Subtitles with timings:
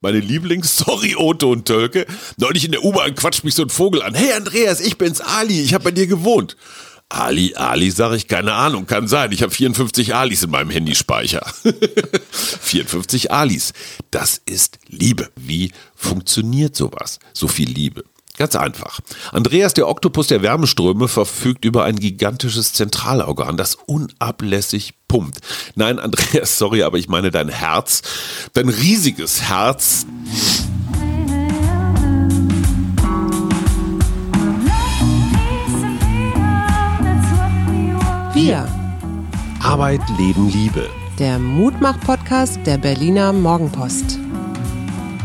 [0.00, 2.06] Meine Lieblingsstory, Otto und Tölke.
[2.36, 4.14] Neulich in der U-Bahn quatscht mich so ein Vogel an.
[4.14, 6.56] Hey Andreas, ich bin's Ali, ich habe bei dir gewohnt.
[7.08, 9.32] Ali, Ali, sag ich, keine Ahnung, kann sein.
[9.32, 11.44] Ich habe 54 Alis in meinem Handyspeicher.
[12.30, 13.72] 54 Alis.
[14.12, 15.30] Das ist Liebe.
[15.34, 17.18] Wie funktioniert sowas?
[17.32, 18.04] So viel Liebe.
[18.38, 19.00] Ganz einfach.
[19.32, 25.40] Andreas, der Oktopus der Wärmeströme, verfügt über ein gigantisches Zentralorgan, das unablässig pumpt.
[25.74, 28.02] Nein, Andreas, sorry, aber ich meine dein Herz.
[28.52, 30.06] Dein riesiges Herz.
[38.34, 38.68] Wir,
[39.64, 40.88] Arbeit, Leben, Liebe.
[41.18, 44.20] der Mutmach-Podcast der Berliner Morgenpost.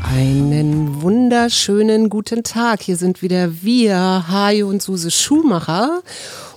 [0.04, 2.82] Einen wunderschönen guten Tag.
[2.82, 6.02] Hier sind wieder wir, Hajo und Suse Schumacher.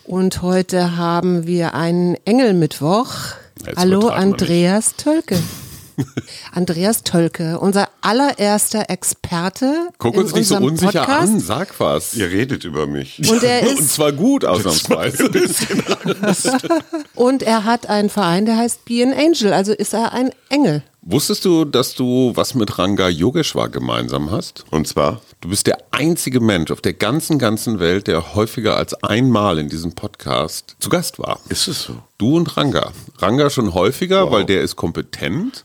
[0.05, 3.09] Und heute haben wir einen Engelmittwoch.
[3.65, 4.09] Jetzt Hallo.
[4.09, 5.39] Andreas Tölke.
[6.53, 9.89] Andreas Tölke, unser allererster Experte.
[9.99, 11.33] Guck in uns nicht so unsicher Podcast.
[11.33, 12.15] an, sag was.
[12.15, 13.31] Ihr redet über mich.
[13.31, 15.31] Und er Und ist zwar gut, ausnahmsweise.
[17.15, 20.83] und er hat einen Verein, der heißt Be an Angel, also ist er ein Engel.
[21.09, 24.65] Wusstest du, dass du was mit Ranga Yogeshwar gemeinsam hast?
[24.73, 28.93] Und zwar, Du bist der einzige Mensch auf der ganzen, ganzen Welt, der häufiger als
[29.05, 31.39] einmal in diesem Podcast zu Gast war.
[31.49, 32.03] ist es so?
[32.19, 32.93] Du und Ranga.
[33.19, 35.63] Ranga schon häufiger, weil der ist kompetent.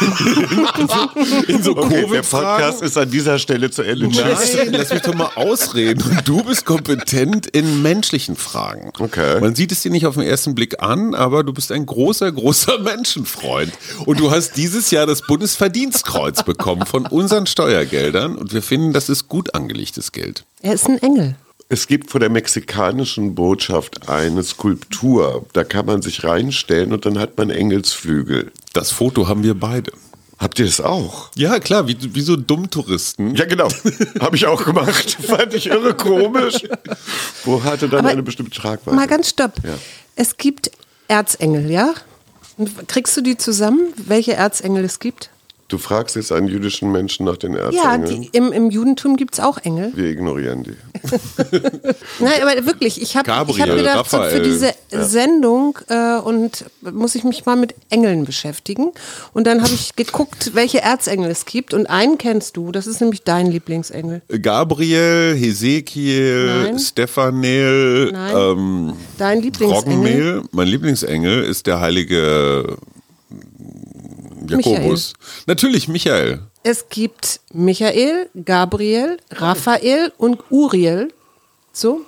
[1.46, 2.22] in so, so Okay, der.
[2.22, 4.08] Podcast ist an dieser Stelle zu Ende.
[4.08, 6.02] Nein, lass mich doch mal ausreden.
[6.02, 8.90] Und du bist kompetent in menschlichen Fragen.
[8.98, 9.40] Okay.
[9.40, 12.32] Man sieht es dir nicht auf den ersten Blick an, aber du bist ein großer,
[12.32, 13.72] großer Menschenfreund.
[14.06, 18.34] Und du hast dieses Jahr das Bundesverdienstkreuz bekommen von unseren Steuergeldern.
[18.34, 20.42] Und wir finden, das ist gut angelegtes Geld.
[20.62, 21.36] Er ist ein Engel.
[21.72, 25.46] Es gibt vor der mexikanischen Botschaft eine Skulptur.
[25.52, 28.50] Da kann man sich reinstellen und dann hat man Engelsflügel.
[28.72, 29.92] Das Foto haben wir beide.
[30.36, 31.30] Habt ihr das auch?
[31.36, 33.36] Ja, klar, wie, wie so Dummtouristen.
[33.36, 33.68] Ja, genau.
[34.20, 35.16] Habe ich auch gemacht.
[35.22, 36.66] Fand ich irre komisch.
[37.44, 38.96] Wo hatte dann Aber eine bestimmte Tragweite?
[38.96, 39.52] Mal ganz stopp.
[39.62, 39.78] Ja.
[40.16, 40.72] Es gibt
[41.06, 41.94] Erzengel, ja?
[42.88, 45.30] Kriegst du die zusammen, welche Erzengel es gibt?
[45.70, 48.22] Du fragst jetzt einen jüdischen Menschen nach den Ja, Erzengeln.
[48.22, 49.92] die, im, im Judentum gibt es auch Engel.
[49.94, 50.74] Wir ignorieren die.
[52.18, 54.42] Nein, aber wirklich, ich habe ich hab Gabriel, gedacht, so für Raphael.
[54.42, 58.90] diese Sendung äh, und muss ich mich mal mit Engeln beschäftigen.
[59.32, 61.72] Und dann habe ich geguckt, welche Erzengel es gibt.
[61.72, 64.22] Und einen kennst du, das ist nämlich dein Lieblingsengel.
[64.42, 66.78] Gabriel, Hesekiel, Nein.
[66.80, 68.36] Stephanel, Nein.
[68.36, 69.94] ähm, Dein Lieblingsengel.
[69.94, 70.42] Roggenmehl.
[70.50, 72.76] Mein Lieblingsengel ist der heilige
[74.50, 75.14] Jakobus.
[75.46, 76.40] Natürlich Michael.
[76.62, 81.12] Es gibt Michael, Gabriel, Raphael und Uriel.
[81.72, 82.02] So.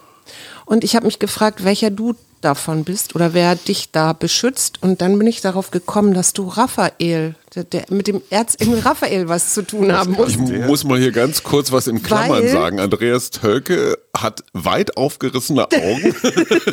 [0.67, 4.83] Und ich habe mich gefragt, welcher du davon bist oder wer dich da beschützt.
[4.83, 9.29] Und dann bin ich darauf gekommen, dass du Raphael, der, der mit dem Erzengel Raphael
[9.29, 10.33] was zu tun haben musst.
[10.33, 12.81] Ich muss mal hier ganz kurz was in Klammern Weil- sagen.
[12.81, 16.15] Andreas Tölke hat weit aufgerissene Augen.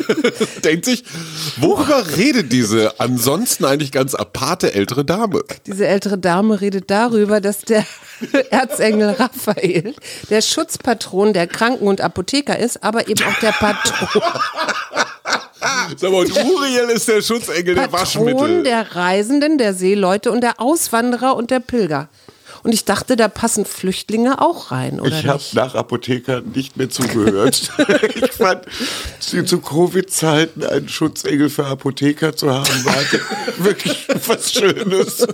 [0.64, 1.04] Denkt sich,
[1.56, 5.42] worüber redet diese ansonsten eigentlich ganz aparte ältere Dame?
[5.66, 7.84] Diese ältere Dame redet darüber, dass der
[8.50, 9.94] Erzengel Raphael
[10.28, 14.22] der Schutzpatron der Kranken und Apotheker ist, aber eben auch der Patron,
[15.96, 18.62] Sag mal, und Uriel ist der Schutzengel der Patron Waschmittel.
[18.62, 22.08] der Reisenden, der Seeleute und der Auswanderer und der Pilger.
[22.62, 26.90] Und ich dachte, da passen Flüchtlinge auch rein, oder Ich habe nach Apotheker nicht mehr
[26.90, 27.70] zugehört.
[28.14, 28.64] ich fand,
[29.18, 32.94] zu, zu Covid-Zeiten einen Schutzengel für Apotheker zu haben, war
[33.58, 35.26] wirklich was Schönes.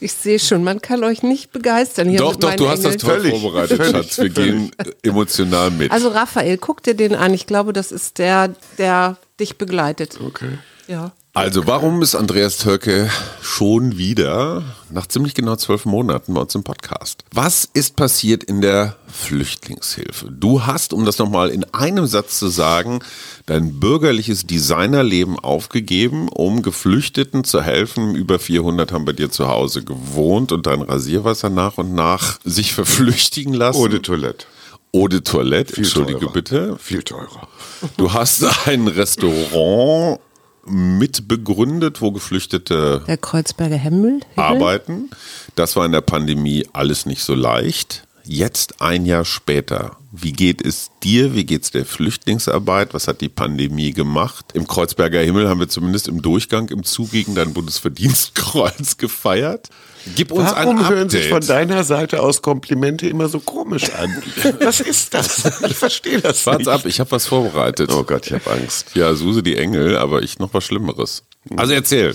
[0.00, 2.94] Ich sehe schon, man kann euch nicht begeistern hier Doch, mit doch, du hast das
[2.94, 2.98] Engeln.
[2.98, 4.18] toll Völlig, vorbereitet, völlig, Schatz.
[4.18, 5.92] Wir gehen äh, emotional mit.
[5.92, 7.34] Also Raphael, guck dir den an.
[7.34, 10.18] Ich glaube, das ist der, der dich begleitet.
[10.24, 10.58] Okay.
[10.86, 11.12] Ja.
[11.40, 16.64] Also, warum ist Andreas Türke schon wieder nach ziemlich genau zwölf Monaten bei uns im
[16.64, 17.24] Podcast?
[17.32, 20.30] Was ist passiert in der Flüchtlingshilfe?
[20.30, 22.98] Du hast, um das nochmal in einem Satz zu sagen,
[23.46, 28.14] dein bürgerliches Designerleben aufgegeben, um Geflüchteten zu helfen.
[28.14, 32.74] Über 400 haben bei dir zu Hause gewohnt und dein Rasierwasser nach und nach sich
[32.74, 33.90] verflüchtigen lassen.
[33.90, 34.44] De Toilette.
[34.92, 36.32] Eau de Toilette, Viel entschuldige teurer.
[36.32, 36.76] bitte.
[36.78, 37.48] Viel teurer.
[37.96, 40.20] Du hast ein Restaurant
[40.66, 43.76] mitbegründet, wo Geflüchtete Der Kreuzberger.
[43.76, 44.20] Himmel?
[44.36, 45.10] arbeiten.
[45.56, 48.04] Das war in der Pandemie alles nicht so leicht.
[48.24, 51.34] Jetzt ein Jahr später, wie geht es dir?
[51.34, 52.94] Wie geht es der Flüchtlingsarbeit?
[52.94, 54.46] Was hat die Pandemie gemacht?
[54.54, 59.68] Im Kreuzberger Himmel haben wir zumindest im Durchgang im Zug gegen dein Bundesverdienstkreuz gefeiert.
[60.16, 61.50] Gib uns Warum ein hören sich von Update.
[61.50, 64.10] deiner Seite aus Komplimente immer so komisch an?
[64.60, 65.44] Was ist das?
[65.68, 66.68] Ich verstehe das Wart's nicht.
[66.68, 67.90] ab, ich habe was vorbereitet.
[67.92, 68.92] Oh Gott, ich habe Angst.
[68.94, 71.24] Ja, Suse die Engel, aber ich noch was Schlimmeres.
[71.56, 72.14] Also erzähl.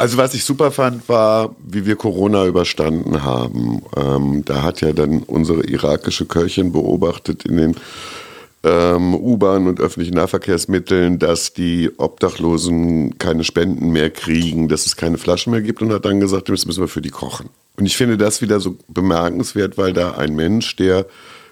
[0.00, 3.82] Also was ich super fand, war, wie wir Corona überstanden haben.
[3.96, 7.76] Ähm, da hat ja dann unsere irakische Köchin beobachtet in den
[8.62, 15.18] ähm, U-Bahn und öffentlichen Nahverkehrsmitteln, dass die Obdachlosen keine Spenden mehr kriegen, dass es keine
[15.18, 17.48] Flaschen mehr gibt und hat dann gesagt, das müssen wir für die kochen.
[17.76, 21.06] Und ich finde das wieder so bemerkenswert, weil da ein Mensch, der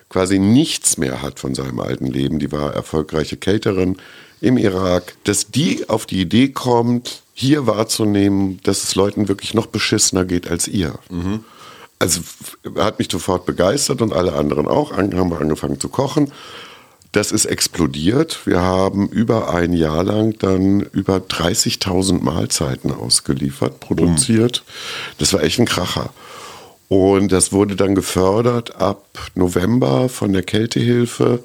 [0.09, 3.97] quasi nichts mehr hat von seinem alten Leben, die war erfolgreiche Caterin
[4.41, 9.67] im Irak, dass die auf die Idee kommt, hier wahrzunehmen, dass es Leuten wirklich noch
[9.67, 10.99] beschissener geht als ihr.
[11.11, 11.45] Mhm.
[11.99, 12.21] Also
[12.77, 14.93] hat mich sofort begeistert und alle anderen auch.
[14.97, 16.33] Haben wir angefangen zu kochen.
[17.13, 18.41] Das ist explodiert.
[18.45, 24.65] Wir haben über ein Jahr lang dann über 30.000 Mahlzeiten ausgeliefert, produziert.
[25.17, 26.11] Das war echt ein Kracher.
[26.89, 31.41] Und das wurde dann gefördert ab November von der Kältehilfe,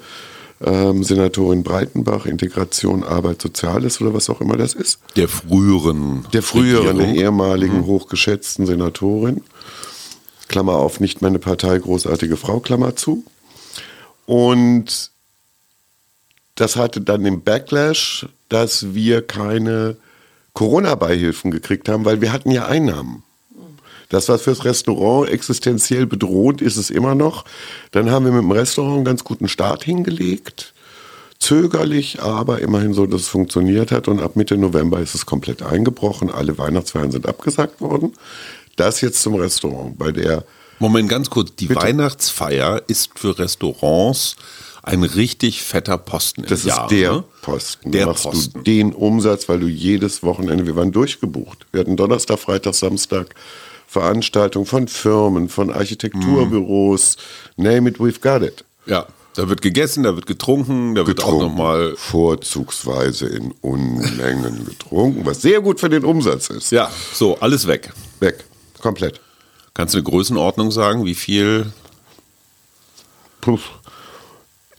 [0.64, 5.00] ähm, Senatorin Breitenbach, Integration, Arbeit, Soziales oder was auch immer das ist.
[5.16, 6.26] Der früheren.
[6.32, 7.86] Der früheren, der ehemaligen mhm.
[7.86, 9.42] hochgeschätzten Senatorin.
[10.48, 13.24] Klammer auf, nicht meine Partei, großartige Frau, Klammer zu.
[14.26, 15.10] Und
[16.54, 19.96] das hatte dann den Backlash, dass wir keine
[20.52, 23.22] Corona-Beihilfen gekriegt haben, weil wir hatten ja Einnahmen.
[24.12, 27.46] Das war fürs Restaurant existenziell bedroht, ist es immer noch.
[27.92, 30.74] Dann haben wir mit dem Restaurant einen ganz guten Start hingelegt.
[31.38, 34.08] Zögerlich, aber immerhin so, dass es funktioniert hat.
[34.08, 36.30] Und ab Mitte November ist es komplett eingebrochen.
[36.30, 38.12] Alle Weihnachtsfeiern sind abgesagt worden.
[38.76, 39.96] Das jetzt zum Restaurant.
[39.96, 40.44] Bei der
[40.78, 41.54] Moment, ganz kurz.
[41.54, 41.80] Die Bitte?
[41.80, 44.36] Weihnachtsfeier ist für Restaurants
[44.82, 46.42] ein richtig fetter Posten.
[46.46, 47.24] Das ist der ne?
[47.40, 47.92] Posten.
[47.92, 48.52] Der machst Posten.
[48.58, 51.66] du den Umsatz, weil du jedes Wochenende, wir waren durchgebucht.
[51.72, 53.34] Wir hatten Donnerstag, Freitag, Samstag
[53.92, 57.18] Veranstaltungen von Firmen, von Architekturbüros.
[57.56, 57.64] Mhm.
[57.64, 58.64] Name it, we've got it.
[58.86, 59.06] Ja.
[59.34, 61.94] Da wird gegessen, da wird getrunken, da getrunken, wird auch nochmal.
[61.96, 66.70] Vorzugsweise in Unmengen getrunken, was sehr gut für den Umsatz ist.
[66.72, 67.92] Ja, so, alles weg.
[68.20, 68.44] Weg.
[68.80, 69.20] Komplett.
[69.74, 71.70] Kannst du eine Größenordnung sagen, wie viel?
[73.42, 73.58] Puh.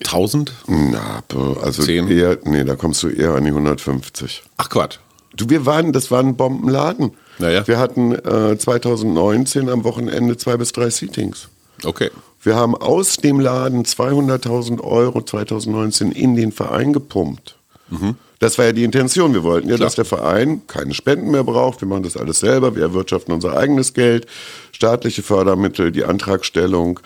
[0.06, 0.52] 1000?
[0.68, 1.24] Na,
[1.62, 2.10] also 10?
[2.10, 4.44] eher, nee, da kommst du eher an die 150.
[4.58, 4.98] Ach Quatsch.
[5.36, 7.16] Du, wir waren, das war ein Bombenladen.
[7.40, 7.68] Naja.
[7.68, 11.50] Wir hatten äh, 2019 am Wochenende zwei bis drei Seatings.
[11.84, 12.10] Okay.
[12.42, 17.56] Wir haben aus dem Laden 200.000 Euro 2019 in den Verein gepumpt.
[17.90, 18.16] Mhm.
[18.40, 19.34] Das war ja die Intention.
[19.34, 19.88] Wir wollten ja, Klar.
[19.88, 21.80] dass der Verein keine Spenden mehr braucht.
[21.80, 22.76] Wir machen das alles selber.
[22.76, 24.28] Wir erwirtschaften unser eigenes Geld,
[24.74, 27.00] staatliche Fördermittel, die Antragstellung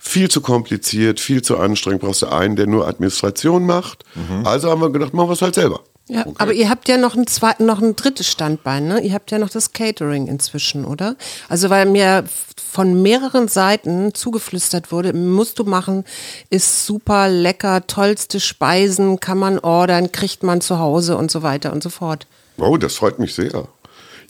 [0.00, 2.00] viel zu kompliziert, viel zu anstrengend.
[2.00, 4.04] Brauchst du einen, der nur Administration macht.
[4.16, 4.46] Mhm.
[4.46, 5.80] Also haben wir gedacht, machen wir es halt selber.
[6.10, 6.34] Ja, okay.
[6.38, 9.00] aber ihr habt ja noch ein zweites, noch ein drittes Standbein, ne?
[9.00, 11.14] Ihr habt ja noch das Catering inzwischen, oder?
[11.48, 12.24] Also weil mir
[12.56, 16.04] von mehreren Seiten zugeflüstert wurde, musst du machen,
[16.50, 21.72] ist super lecker, tollste Speisen, kann man ordern, kriegt man zu Hause und so weiter
[21.72, 22.26] und so fort.
[22.58, 23.68] Oh, das freut mich sehr.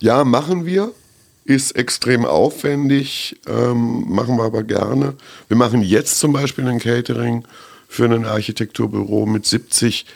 [0.00, 0.92] Ja, machen wir
[1.46, 5.14] ist extrem aufwendig, ähm, machen wir aber gerne.
[5.48, 7.44] Wir machen jetzt zum Beispiel ein Catering
[7.88, 10.06] für ein Architekturbüro mit 70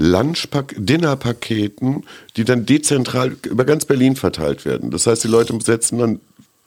[0.00, 2.02] Lunch-Dinner-Paketen,
[2.36, 4.90] die dann dezentral über ganz Berlin verteilt werden.
[4.90, 6.20] Das heißt, die Leute setzen dann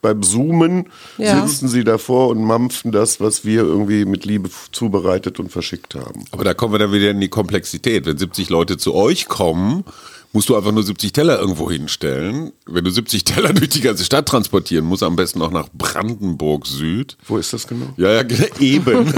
[0.03, 0.87] beim Zoomen,
[1.17, 1.47] ja.
[1.47, 6.25] sitzen sie davor und mampfen das, was wir irgendwie mit Liebe zubereitet und verschickt haben.
[6.31, 8.05] Aber da kommen wir dann wieder in die Komplexität.
[8.05, 9.85] Wenn 70 Leute zu euch kommen,
[10.33, 12.51] musst du einfach nur 70 Teller irgendwo hinstellen.
[12.65, 16.67] Wenn du 70 Teller durch die ganze Stadt transportieren musst, am besten auch nach Brandenburg
[16.67, 17.17] Süd.
[17.25, 17.93] Wo ist das genau?
[17.95, 18.23] Ja, ja,
[18.59, 19.05] eben.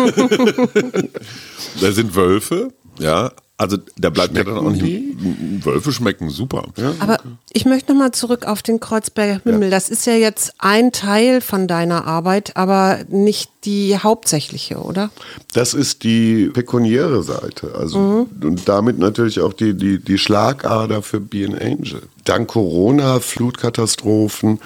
[1.82, 5.66] da sind Wölfe, ja, also da bleibt schmecken ja dann auch nicht.
[5.66, 6.68] Wölfe schmecken super.
[6.76, 7.20] Ja, Aber
[7.54, 9.64] ich möchte nochmal zurück auf den Kreuzberger Himmel.
[9.64, 9.70] Ja.
[9.70, 15.10] Das ist ja jetzt ein Teil von deiner Arbeit, aber nicht die hauptsächliche, oder?
[15.54, 17.76] Das ist die pekuniäre Seite.
[17.76, 18.46] Also mhm.
[18.46, 22.02] und damit natürlich auch die, die, die Schlagader für Be an Angel.
[22.26, 24.60] Dank Corona, Flutkatastrophen,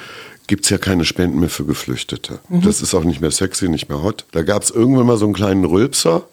[0.48, 2.39] gibt es ja keine Spenden mehr für Geflüchtete.
[2.50, 2.62] Mhm.
[2.62, 4.25] Das ist auch nicht mehr sexy, nicht mehr hot.
[4.31, 6.24] Da gab es irgendwann mal so einen kleinen Rülpser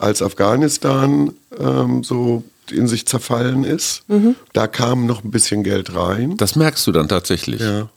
[0.00, 4.02] als Afghanistan ähm, so in sich zerfallen ist.
[4.08, 4.36] Mhm.
[4.52, 6.36] Da kam noch ein bisschen Geld rein.
[6.36, 7.60] Das merkst du dann tatsächlich.
[7.60, 7.88] Ja.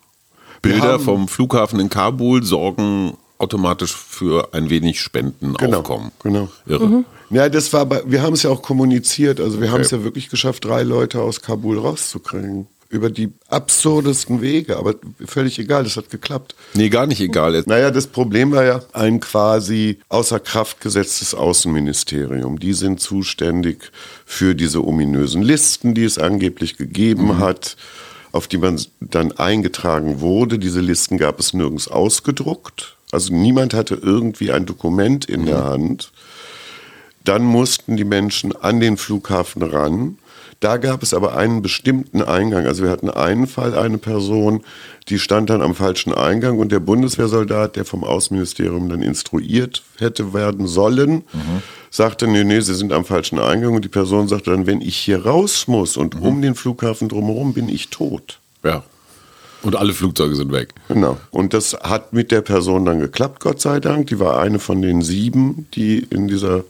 [0.62, 6.12] Bilder vom Flughafen in Kabul sorgen automatisch für ein wenig Spendenaufkommen.
[6.24, 6.48] Genau.
[6.48, 6.50] genau.
[6.66, 6.88] Irre.
[6.88, 7.06] Mhm.
[7.30, 9.40] Ja, das war, bei, wir haben es ja auch kommuniziert.
[9.40, 9.74] Also wir okay.
[9.74, 14.96] haben es ja wirklich geschafft, drei Leute aus Kabul rauszukriegen über die absurdesten Wege, aber
[15.26, 16.56] völlig egal, das hat geklappt.
[16.76, 17.64] Nee, gar nicht egal.
[17.66, 22.60] Naja, das Problem war ja ein quasi außer Kraft gesetztes Außenministerium.
[22.60, 23.92] Die sind zuständig
[24.26, 27.40] für diese ominösen Listen, die es angeblich gegeben mhm.
[27.40, 27.76] hat,
[28.32, 30.60] auf die man dann eingetragen wurde.
[30.60, 32.96] Diese Listen gab es nirgends ausgedruckt.
[33.12, 35.46] Also niemand hatte irgendwie ein Dokument in mhm.
[35.48, 36.12] der Hand.
[37.24, 40.18] Dann mussten die Menschen an den Flughafen ran
[40.64, 42.66] Da gab es aber einen bestimmten Eingang.
[42.68, 44.62] Also wir hatten einen Fall, eine Person,
[45.10, 50.34] die stand dann am falschen Eingang und der Bundeswehrsoldat, der vom Außenministerium dann instruiert hätte
[50.34, 51.26] werden sollen,
[51.90, 54.96] sagte, nee, nee, Sie sind am falschen Eingang und die Person sagte dann, wenn ich
[54.96, 58.40] hier raus muss und um den Flughafen drumherum bin ich tot.
[58.64, 58.84] Ja.
[59.64, 60.70] Und alle Flugzeuge sind weg.
[60.88, 61.18] Genau.
[61.32, 64.08] Und das hat mit der Person dann geklappt, Gott sei Dank.
[64.08, 66.64] Die war eine von den sieben, die in dieser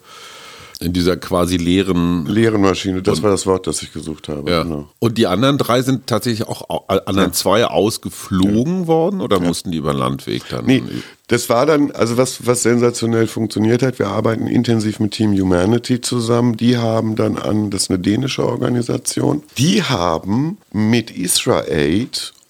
[0.80, 2.25] In dieser quasi leeren.
[2.25, 4.50] leeren Maschine, das war das Wort, das ich gesucht habe.
[4.51, 4.63] Ja.
[4.63, 4.89] Genau.
[5.00, 9.77] Und die anderen drei sind tatsächlich auch, au- anderen zwei ausgeflogen worden oder mussten die
[9.77, 10.65] über den Landweg dann?
[10.65, 10.84] Nee,
[11.27, 16.01] das war dann, also was, was sensationell funktioniert hat, wir arbeiten intensiv mit Team Humanity
[16.01, 16.58] zusammen.
[16.58, 21.84] Die haben dann an, das ist eine dänische Organisation, die haben mit Israel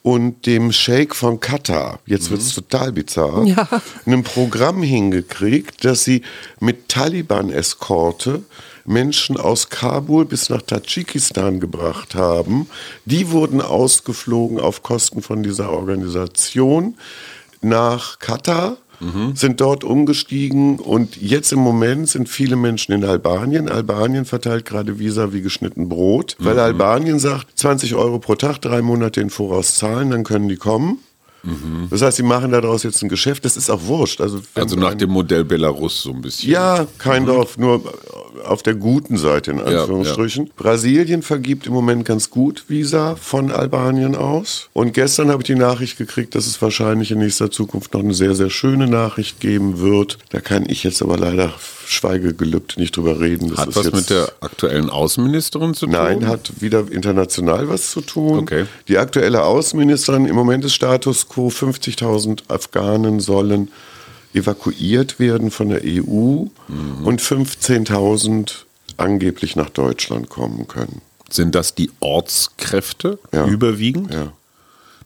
[0.04, 3.68] und dem Sheikh von Katar, jetzt wird es total bizarr, Ja.
[4.06, 6.22] ein Programm hingekriegt, dass sie
[6.60, 8.44] mit Taliban-Eskorte
[8.86, 12.68] Menschen aus Kabul bis nach Tadschikistan gebracht haben.
[13.06, 16.98] Die wurden ausgeflogen auf Kosten von dieser Organisation
[17.62, 18.76] nach Katar,
[19.36, 23.70] sind dort umgestiegen und jetzt im Moment sind viele Menschen in Albanien.
[23.70, 28.82] Albanien verteilt gerade Visa wie geschnitten Brot, weil Albanien sagt, 20 Euro pro Tag, drei
[28.82, 31.00] Monate in Voraus zahlen, dann können die kommen.
[31.90, 33.44] Das heißt, sie machen daraus jetzt ein Geschäft.
[33.44, 34.22] Das ist auch wurscht.
[34.22, 36.50] Also, Also nach dem Modell Belarus so ein bisschen.
[36.50, 37.82] ja, kein Dorf, nur
[38.46, 40.52] auf der guten Seite in Anführungsstrichen.
[40.56, 44.70] Brasilien vergibt im Moment ganz gut Visa von Albanien aus.
[44.74, 48.14] Und gestern habe ich die Nachricht gekriegt, dass es wahrscheinlich in nächster Zukunft noch eine
[48.14, 50.18] sehr, sehr schöne Nachricht geben wird.
[50.30, 51.54] Da kann ich jetzt aber leider
[51.94, 53.50] Schweigegelübde nicht drüber reden.
[53.50, 55.94] Das Hat ist was jetzt mit der aktuellen Außenministerin zu tun?
[55.94, 58.40] Nein, hat wieder international was zu tun.
[58.40, 58.66] Okay.
[58.88, 63.72] Die aktuelle Außenministerin, im Moment ist Status quo, 50.000 Afghanen sollen
[64.34, 67.06] evakuiert werden von der EU Mhm.
[67.06, 68.66] und 15.000
[68.98, 71.02] angeblich nach Deutschland kommen können.
[71.30, 73.46] Sind das die Ortskräfte Ja.
[73.46, 74.14] überwiegend?
[74.14, 74.32] Ja.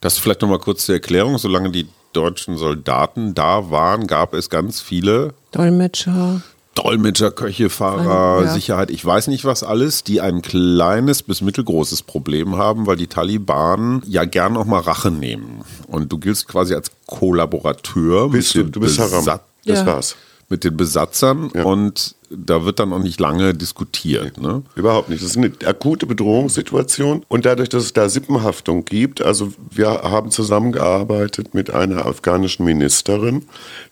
[0.01, 1.37] Das vielleicht nochmal kurz zur Erklärung.
[1.37, 6.41] Solange die deutschen Soldaten da waren, gab es ganz viele Dolmetscher.
[6.77, 8.53] Dolmetscher, Köche, Fahrer, Ja.
[8.53, 13.07] Sicherheit, ich weiß nicht was alles, die ein kleines bis mittelgroßes Problem haben, weil die
[13.07, 15.61] Taliban ja gern auch mal Rache nehmen.
[15.87, 19.23] Und du giltst quasi als Kollaborateur Bist du, du bist Haram.
[19.25, 19.85] Besat- Das Ja.
[19.85, 20.15] war's.
[20.49, 21.63] Mit den Besatzern Ja.
[21.63, 24.37] und da wird dann auch nicht lange diskutiert.
[24.39, 24.61] Ne?
[24.75, 25.23] Überhaupt nicht.
[25.23, 27.23] Das ist eine akute Bedrohungssituation.
[27.29, 33.43] Und dadurch, dass es da Sippenhaftung gibt, also wir haben zusammengearbeitet mit einer afghanischen Ministerin,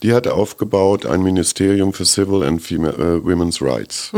[0.03, 4.12] die hat aufgebaut ein Ministerium für Civil and Female, äh, Women's Rights.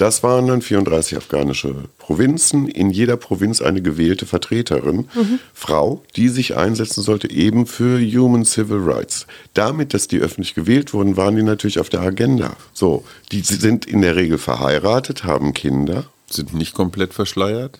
[0.00, 5.10] Das waren dann 34 afghanische Provinzen, in jeder Provinz eine gewählte Vertreterin,
[5.52, 9.26] Frau, die sich einsetzen sollte eben für Human Civil Rights.
[9.52, 12.56] Damit, dass die öffentlich gewählt wurden, waren die natürlich auf der Agenda.
[12.72, 17.78] So, die sind in der Regel verheiratet, haben Kinder, Sind nicht komplett verschleiert.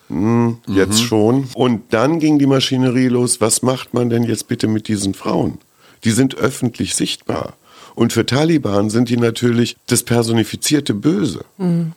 [0.67, 1.47] jetzt schon.
[1.55, 3.41] Und dann ging die Maschinerie los.
[3.41, 5.57] Was macht man denn jetzt bitte mit diesen Frauen?
[6.03, 7.55] Die sind öffentlich sichtbar.
[7.95, 11.45] Und für Taliban sind die natürlich das personifizierte Böse.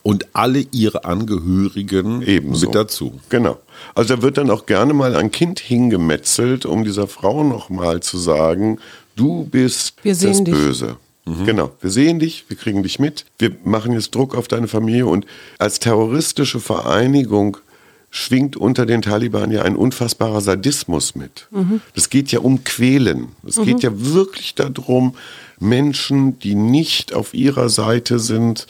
[0.03, 2.67] Und alle ihre Angehörigen Ebenso.
[2.67, 3.21] mit dazu.
[3.29, 3.59] Genau.
[3.95, 8.19] Also da wird dann auch gerne mal ein Kind hingemetzelt, um dieser Frau nochmal zu
[8.19, 8.79] sagen,
[9.17, 10.55] du bist Wir sehen das dich.
[10.55, 10.97] Böse.
[11.47, 15.07] Genau, wir sehen dich, wir kriegen dich mit, wir machen jetzt Druck auf deine Familie
[15.07, 15.25] und
[15.59, 17.57] als terroristische Vereinigung
[18.11, 21.49] schwingt unter den Taliban ja ein unfassbarer Sadismus mit.
[21.95, 23.29] Das geht ja um Quälen.
[23.47, 25.15] Es geht ja wirklich darum,
[25.65, 28.67] Menschen, die nicht auf ihrer Seite sind,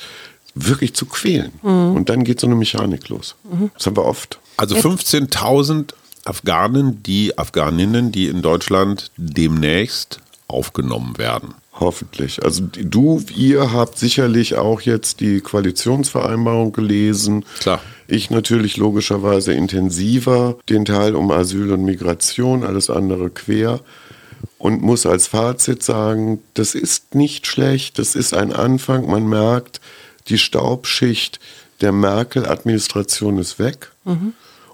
[0.54, 1.52] wirklich zu quälen.
[1.62, 3.34] Und dann geht so eine Mechanik los.
[3.74, 4.38] Das haben wir oft.
[4.56, 11.54] Also 15.000 Afghanen, die Afghaninnen, die in Deutschland demnächst aufgenommen werden.
[11.80, 12.44] Hoffentlich.
[12.44, 17.44] Also du, ihr habt sicherlich auch jetzt die Koalitionsvereinbarung gelesen.
[17.58, 17.80] Klar.
[18.06, 23.80] Ich natürlich logischerweise intensiver den Teil um Asyl und Migration, alles andere quer.
[24.58, 29.06] Und muss als Fazit sagen, das ist nicht schlecht, das ist ein Anfang.
[29.06, 29.80] Man merkt,
[30.28, 31.40] die Staubschicht
[31.80, 33.92] der Merkel-Administration ist weg.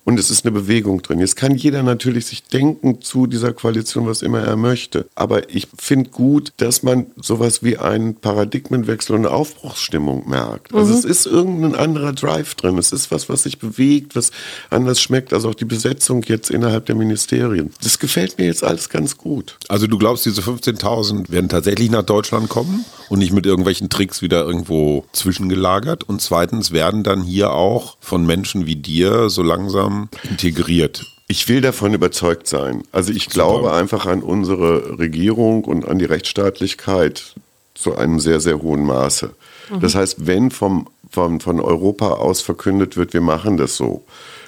[0.05, 1.19] Und es ist eine Bewegung drin.
[1.21, 5.07] Jetzt kann jeder natürlich sich denken zu dieser Koalition, was immer er möchte.
[5.15, 10.75] Aber ich finde gut, dass man sowas wie einen Paradigmenwechsel und eine Aufbruchsstimmung merkt.
[10.75, 12.79] Also es ist irgendein anderer Drive drin.
[12.79, 14.31] Es ist was, was sich bewegt, was
[14.71, 15.33] anders schmeckt.
[15.33, 17.73] Also auch die Besetzung jetzt innerhalb der Ministerien.
[17.83, 19.59] Das gefällt mir jetzt alles ganz gut.
[19.69, 24.23] Also du glaubst, diese 15.000 werden tatsächlich nach Deutschland kommen und nicht mit irgendwelchen Tricks
[24.23, 26.05] wieder irgendwo zwischengelagert?
[26.05, 29.90] Und zweitens werden dann hier auch von Menschen wie dir so langsam
[30.29, 31.05] integriert.
[31.29, 32.83] Ich will davon überzeugt sein.
[32.93, 37.35] Also ich glaube einfach an unsere Regierung und an die Rechtsstaatlichkeit
[37.75, 39.31] zu einem sehr, sehr hohen Maße.
[39.81, 44.05] Das heißt, wenn vom von, von Europa aus verkündet wird, wir machen das so,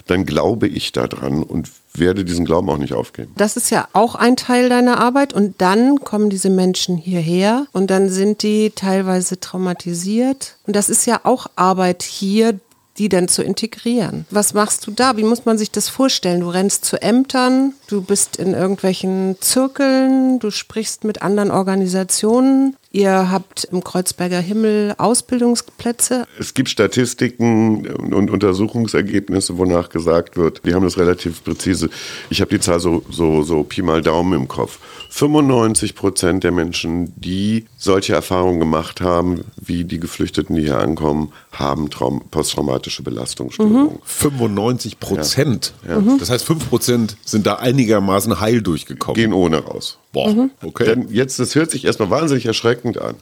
[0.06, 3.32] dann glaube ich daran und werde diesen Glauben auch nicht aufgeben.
[3.36, 7.90] Das ist ja auch ein Teil deiner Arbeit und dann kommen diese Menschen hierher und
[7.90, 12.58] dann sind die teilweise traumatisiert und das ist ja auch Arbeit hier,
[13.02, 14.26] die dann zu integrieren.
[14.30, 15.16] Was machst du da?
[15.16, 16.38] Wie muss man sich das vorstellen?
[16.38, 22.76] Du rennst zu Ämtern, du bist in irgendwelchen Zirkeln, du sprichst mit anderen Organisationen.
[22.92, 26.26] Ihr habt im Kreuzberger Himmel Ausbildungsplätze.
[26.38, 31.90] Es gibt Statistiken und Untersuchungsergebnisse, wonach gesagt wird, die haben das relativ präzise.
[32.30, 34.78] Ich habe die Zahl so, so, so Pi mal Daumen im Kopf.
[35.14, 41.32] 95 Prozent der Menschen, die solche Erfahrungen gemacht haben, wie die Geflüchteten, die hier ankommen,
[41.52, 43.98] haben Traum posttraumatische Belastungsstörungen.
[44.04, 45.74] 95 Prozent.
[46.18, 49.14] Das heißt, 5 Prozent sind da einigermaßen heil durchgekommen.
[49.14, 49.98] Gehen ohne raus.
[50.12, 50.86] Boah, okay.
[50.86, 53.16] Denn jetzt, das hört sich erstmal wahnsinnig erschreckend an.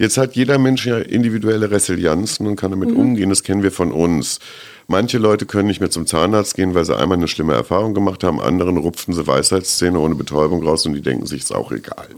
[0.00, 3.28] Jetzt hat jeder Mensch ja individuelle Resilienzen und kann damit umgehen.
[3.28, 4.38] Das kennen wir von uns.
[4.88, 8.24] Manche Leute können nicht mehr zum Zahnarzt gehen, weil sie einmal eine schlimme Erfahrung gemacht
[8.24, 8.40] haben.
[8.40, 12.08] Anderen rupfen sie Weisheitszähne ohne Betäubung raus und die denken sich, ist auch egal.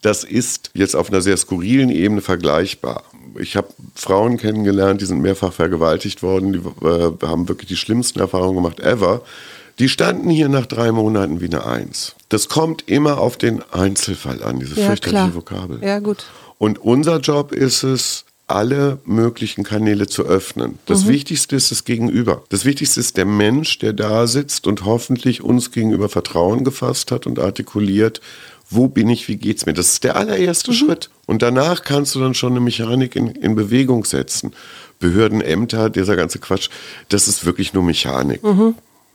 [0.00, 3.02] Das ist jetzt auf einer sehr skurrilen Ebene vergleichbar.
[3.38, 8.20] Ich habe Frauen kennengelernt, die sind mehrfach vergewaltigt worden, die äh, haben wirklich die schlimmsten
[8.20, 9.20] Erfahrungen gemacht ever.
[9.78, 12.14] Die standen hier nach drei Monaten wie eine Eins.
[12.30, 15.34] Das kommt immer auf den Einzelfall an, diese Ja, fürchterliche klar.
[15.34, 15.78] Vokabel.
[15.82, 16.24] Ja, gut.
[16.62, 20.78] Und unser Job ist es, alle möglichen Kanäle zu öffnen.
[20.86, 22.44] Das Wichtigste ist das Gegenüber.
[22.50, 27.26] Das Wichtigste ist der Mensch, der da sitzt und hoffentlich uns gegenüber Vertrauen gefasst hat
[27.26, 28.20] und artikuliert,
[28.70, 29.72] wo bin ich, wie geht's mir.
[29.72, 31.10] Das ist der allererste Schritt.
[31.26, 34.52] Und danach kannst du dann schon eine Mechanik in, in Bewegung setzen.
[35.00, 36.68] Behörden, Ämter, dieser ganze Quatsch,
[37.08, 38.40] das ist wirklich nur Mechanik.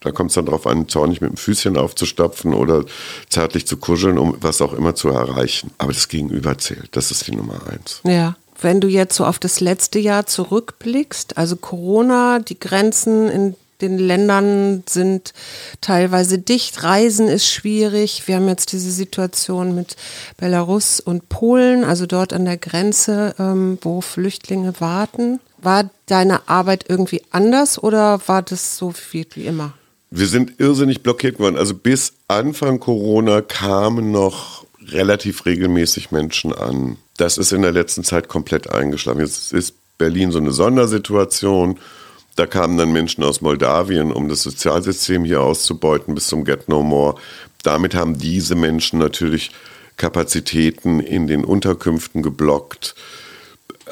[0.07, 2.85] Da kommt es dann darauf an, zornig mit dem Füßchen aufzustapfen oder
[3.27, 5.71] zärtlich zu kuscheln, um was auch immer zu erreichen.
[5.79, 6.95] Aber das Gegenüber zählt.
[6.95, 7.99] Das ist die Nummer eins.
[8.05, 8.37] Ja.
[8.61, 13.99] Wenn du jetzt so auf das letzte Jahr zurückblickst, also Corona, die Grenzen in den
[13.99, 15.33] Ländern sind
[15.81, 18.27] teilweise dicht, Reisen ist schwierig.
[18.27, 19.97] Wir haben jetzt diese Situation mit
[20.37, 25.41] Belarus und Polen, also dort an der Grenze, ähm, wo Flüchtlinge warten.
[25.58, 29.73] War deine Arbeit irgendwie anders oder war das so wie immer?
[30.10, 31.58] Wir sind irrsinnig blockiert geworden.
[31.58, 36.98] Also bis Anfang Corona kamen noch relativ regelmäßig Menschen an.
[37.17, 39.20] Das ist in der letzten Zeit komplett eingeschlafen.
[39.20, 41.80] Jetzt ist Berlin so eine Sondersituation.
[42.36, 46.84] Da kamen dann Menschen aus Moldawien, um das Sozialsystem hier auszubeuten bis zum Get No
[46.84, 47.15] More.
[47.63, 49.52] Damit haben diese Menschen natürlich
[49.98, 52.96] Kapazitäten in den Unterkünften geblockt.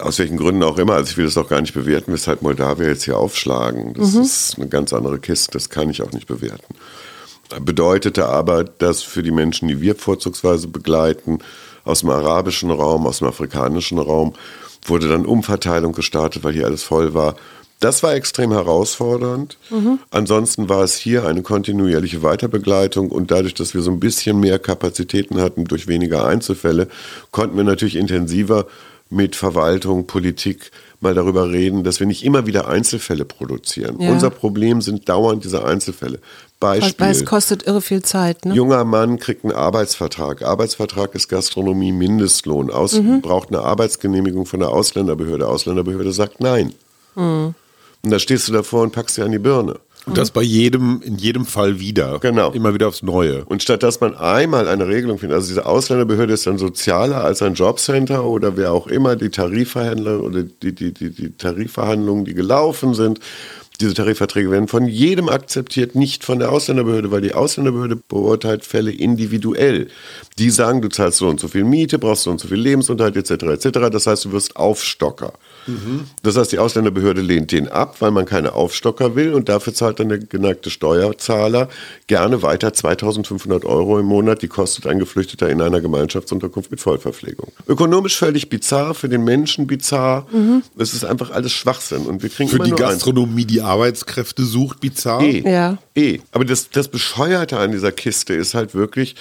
[0.02, 2.88] Aus welchen Gründen auch immer, also ich will das auch gar nicht bewerten, weshalb Moldawier
[2.88, 3.94] jetzt hier aufschlagen.
[3.94, 6.76] Das ist eine ganz andere Kiste, das kann ich auch nicht bewerten.
[7.62, 11.40] Bedeutete aber, dass für die Menschen, die wir vorzugsweise begleiten,
[11.84, 14.34] aus dem arabischen Raum, aus dem afrikanischen Raum,
[14.86, 17.36] wurde dann Umverteilung gestartet, weil hier alles voll war.
[17.80, 19.58] Das war extrem herausfordernd.
[20.10, 24.60] Ansonsten war es hier eine kontinuierliche Weiterbegleitung und dadurch, dass wir so ein bisschen mehr
[24.60, 26.88] Kapazitäten hatten durch weniger Einzelfälle,
[27.32, 28.66] konnten wir natürlich intensiver
[29.10, 34.02] mit Verwaltung, Politik mal darüber reden, dass wir nicht immer wieder Einzelfälle produzieren.
[34.02, 34.12] Ja.
[34.12, 36.20] Unser Problem sind dauernd diese Einzelfälle.
[36.60, 37.08] Weil Beispiel.
[37.08, 38.56] es kostet irre viel Zeit, ne?
[38.56, 40.42] Junger Mann kriegt einen Arbeitsvertrag.
[40.42, 42.72] Arbeitsvertrag ist Gastronomie Mindestlohn.
[42.72, 45.48] Aus, Braucht eine Arbeitsgenehmigung von der Ausländerbehörde.
[45.48, 46.74] Ausländerbehörde sagt nein.
[47.16, 47.56] Und
[48.02, 49.80] da stehst du davor und packst dir an die Birne.
[50.06, 52.20] Und das bei jedem, in jedem Fall wieder.
[52.20, 52.52] Genau.
[52.52, 53.44] Immer wieder aufs Neue.
[53.46, 57.42] Und statt dass man einmal eine Regelung findet, also diese Ausländerbehörde ist dann sozialer als
[57.42, 62.34] ein Jobcenter oder wer auch immer, die Tarifverhändler oder die, die, die, die Tarifverhandlungen, die
[62.34, 63.20] gelaufen sind.
[63.82, 68.92] Diese Tarifverträge werden von jedem akzeptiert, nicht von der Ausländerbehörde, weil die Ausländerbehörde beurteilt Fälle
[68.92, 69.90] individuell.
[70.38, 73.18] Die sagen, du zahlst so und so viel Miete, brauchst so und so viel Lebensunterhalt
[73.18, 73.44] etc.
[73.44, 73.90] etc.
[73.92, 75.34] Das heißt, du wirst Aufstocker.
[76.24, 80.00] Das heißt, die Ausländerbehörde lehnt den ab, weil man keine Aufstocker will und dafür zahlt
[80.00, 81.70] dann der geneigte Steuerzahler
[82.08, 84.42] gerne weiter 2500 Euro im Monat.
[84.42, 87.52] Die kostet ein Geflüchteter in einer Gemeinschaftsunterkunft mit Vollverpflegung.
[87.68, 90.28] Ökonomisch völlig bizarr, für den Menschen bizarr.
[90.78, 92.96] Es ist einfach alles Schwachsinn und wir kriegen Für immer die nur eins.
[92.96, 95.22] Gastronomie, die Arbeitskräfte sucht, bizarr.
[95.22, 95.44] Eh.
[95.50, 95.78] Ja.
[95.96, 96.20] Eh.
[96.32, 99.16] Aber das, das Bescheuerte an dieser Kiste ist halt wirklich,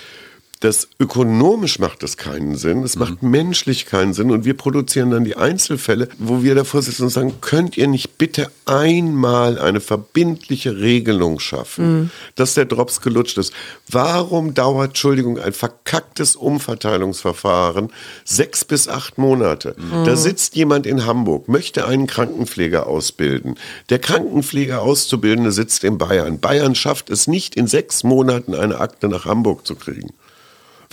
[0.60, 5.24] dass ökonomisch macht das keinen Sinn, es macht menschlich keinen Sinn und wir produzieren dann
[5.24, 10.78] die Einzelfälle, wo wir davor sitzen und sagen, könnt ihr nicht bitte einmal eine verbindliche
[10.78, 13.52] Regelung schaffen, dass der Drops gelutscht ist.
[13.88, 17.90] Warum dauert, Entschuldigung, ein verkacktes Umverteilungsverfahren
[18.24, 19.76] sechs bis acht Monate?
[20.04, 23.56] Da sitzt jemand in Hamburg, möchte einen Krankenpfleger ausbilden.
[23.90, 26.40] Der Krankenpfleger Auszubildende sitzt in Bayern.
[26.40, 30.12] Bayern schafft es nicht, in sechs Monaten eine Akte nach Hamburg zu kriegen.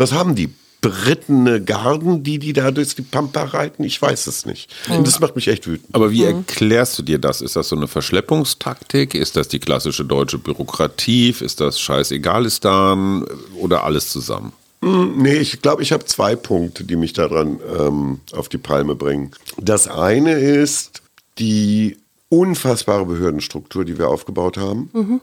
[0.01, 0.49] Was haben die?
[0.81, 3.83] berittene Garden, die die da durch die Pampa reiten?
[3.83, 4.67] Ich weiß es nicht.
[4.89, 5.93] Und das macht mich echt wütend.
[5.93, 7.41] Aber wie erklärst du dir das?
[7.41, 9.13] Ist das so eine Verschleppungstaktik?
[9.13, 11.35] Ist das die klassische deutsche Bürokratie?
[11.39, 13.25] Ist das Scheißegalistan
[13.59, 14.53] oder alles zusammen?
[14.81, 19.29] Nee, ich glaube, ich habe zwei Punkte, die mich daran ähm, auf die Palme bringen.
[19.59, 21.03] Das eine ist
[21.37, 21.97] die
[22.31, 25.21] unfassbare Behördenstruktur, die wir aufgebaut haben.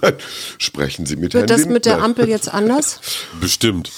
[0.00, 0.16] Meine,
[0.58, 2.02] Sprechen Sie mit Wird Herrn das mit der.
[2.02, 3.00] Ampel jetzt anders?
[3.40, 3.92] Bestimmt.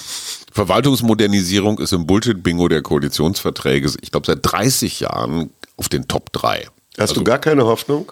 [0.51, 6.67] Verwaltungsmodernisierung ist im Bullshit-Bingo der Koalitionsverträge, ich glaube, seit 30 Jahren auf den Top 3.
[6.97, 8.11] Hast du gar keine Hoffnung?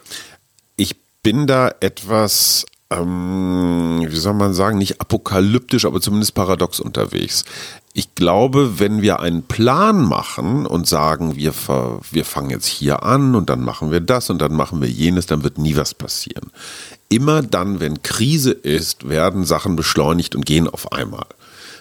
[0.78, 7.44] ich bin da etwas, ähm, wie soll man sagen, nicht apokalyptisch, aber zumindest paradox unterwegs.
[7.94, 11.54] Ich glaube, wenn wir einen Plan machen und sagen, wir,
[12.12, 15.26] wir fangen jetzt hier an und dann machen wir das und dann machen wir jenes,
[15.26, 16.52] dann wird nie was passieren.
[17.10, 21.26] Immer dann, wenn Krise ist, werden Sachen beschleunigt und gehen auf einmal.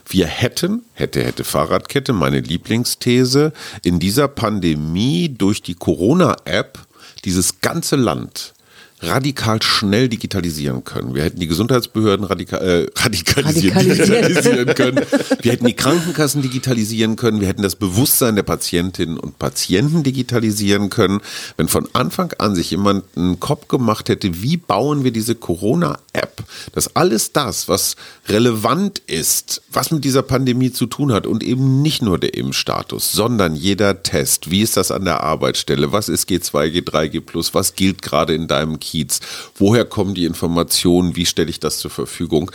[0.09, 6.79] Wir hätten, hätte, hätte Fahrradkette, meine Lieblingsthese, in dieser Pandemie durch die Corona-App
[7.25, 8.55] dieses ganze Land
[9.01, 11.15] radikal schnell digitalisieren können.
[11.15, 14.29] Wir hätten die Gesundheitsbehörden radika äh, radikalisieren, Radikalisieren.
[14.29, 15.07] digitalisieren können.
[15.43, 17.41] Wir hätten die Krankenkassen digitalisieren können.
[17.41, 21.21] Wir hätten das Bewusstsein der Patientinnen und Patienten digitalisieren können.
[21.59, 26.45] Wenn von Anfang an sich jemand einen Kopf gemacht hätte, wie bauen wir diese Corona-App,
[26.73, 27.97] dass alles das, was
[28.29, 33.13] relevant ist, was mit dieser Pandemie zu tun hat und eben nicht nur der Impfstatus,
[33.13, 37.75] sondern jeder Test, wie ist das an der Arbeitsstelle, was ist G2, G3, G+, was
[37.75, 39.21] gilt gerade in deinem Kiez,
[39.57, 42.51] woher kommen die Informationen, wie stelle ich das zur Verfügung.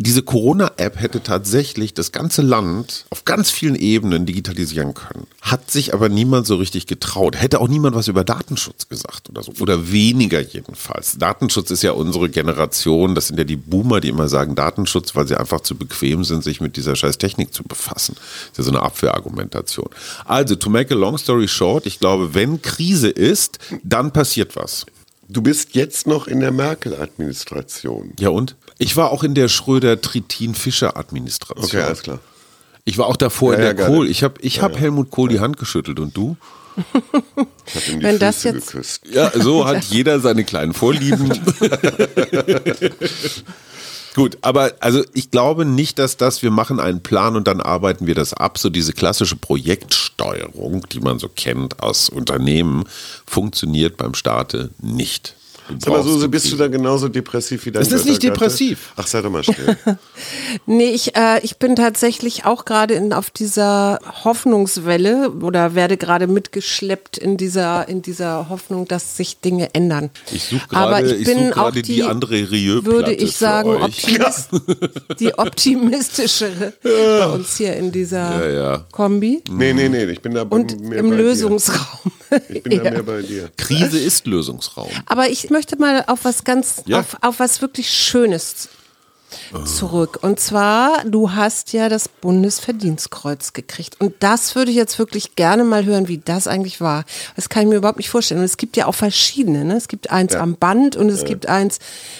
[0.00, 5.26] Diese Corona-App hätte tatsächlich das ganze Land auf ganz vielen Ebenen digitalisieren können.
[5.40, 7.34] Hat sich aber niemand so richtig getraut.
[7.34, 9.50] Hätte auch niemand was über Datenschutz gesagt oder so.
[9.58, 11.18] Oder weniger jedenfalls.
[11.18, 13.16] Datenschutz ist ja unsere Generation.
[13.16, 16.44] Das sind ja die Boomer, die immer sagen Datenschutz, weil sie einfach zu bequem sind,
[16.44, 18.14] sich mit dieser scheiß Technik zu befassen.
[18.14, 19.88] Das ist ja so eine Abwehrargumentation.
[20.24, 24.86] Also, to make a long story short, ich glaube, wenn Krise ist, dann passiert was.
[25.28, 28.14] Du bist jetzt noch in der Merkel-Administration.
[28.18, 28.56] Ja und?
[28.78, 31.64] Ich war auch in der Schröder-Trittin-Fischer-Administration.
[31.64, 32.20] Okay, alles klar.
[32.84, 33.94] Ich war auch davor Ja, in ja, der gerne.
[33.94, 34.08] Kohl.
[34.08, 36.36] Ich habe ich hab Helmut Kohl die Hand geschüttelt und du?
[37.66, 39.02] Ich hab ihm die Wenn das Füße jetzt- geküsst.
[39.10, 41.28] Ja, so hat jeder seine kleinen Vorlieben.
[44.18, 48.08] Gut, aber also ich glaube nicht, dass das, wir machen einen Plan und dann arbeiten
[48.08, 48.58] wir das ab.
[48.58, 52.82] So diese klassische Projektsteuerung, die man so kennt aus Unternehmen,
[53.24, 55.36] funktioniert beim Staate nicht.
[55.78, 56.56] Sag die bist du Krise.
[56.56, 58.92] da genauso depressiv wie dein Es ist nicht depressiv.
[58.96, 59.76] Ach, sei doch mal still.
[60.66, 66.26] Nee, ich, äh, ich bin tatsächlich auch gerade in- auf dieser Hoffnungswelle oder werde gerade
[66.26, 70.10] mitgeschleppt in dieser, in dieser Hoffnung, dass sich Dinge ändern.
[70.32, 73.32] Ich suche Aber gerade ich ich bin such auch gerade die, andere Rieu-Platte würde ich
[73.32, 73.82] für sagen, euch.
[73.84, 74.48] Optimist,
[75.20, 78.84] die optimistischere bei uns hier in dieser Ja, ja.
[78.90, 79.42] Kombi.
[79.50, 82.12] Nee, nee, nee, ich bin da Und mehr im bei Lösungsraum.
[82.27, 82.27] Dir.
[82.48, 82.90] Ich bin da Ja.
[82.90, 83.50] mehr bei dir.
[83.56, 84.90] Krise ist Lösungsraum.
[85.06, 87.00] Aber ich möchte mal auf was ganz, Ja.
[87.00, 88.68] auf, auf was wirklich Schönes
[89.64, 90.18] zurück.
[90.22, 94.00] Und zwar, du hast ja das Bundesverdienstkreuz gekriegt.
[94.00, 97.04] Und das würde ich jetzt wirklich gerne mal hören, wie das eigentlich war.
[97.36, 98.40] Das kann ich mir überhaupt nicht vorstellen.
[98.40, 99.64] Und es gibt ja auch verschiedene.
[99.64, 99.76] Ne?
[99.76, 101.78] Es gibt eins am Band und es gibt eins,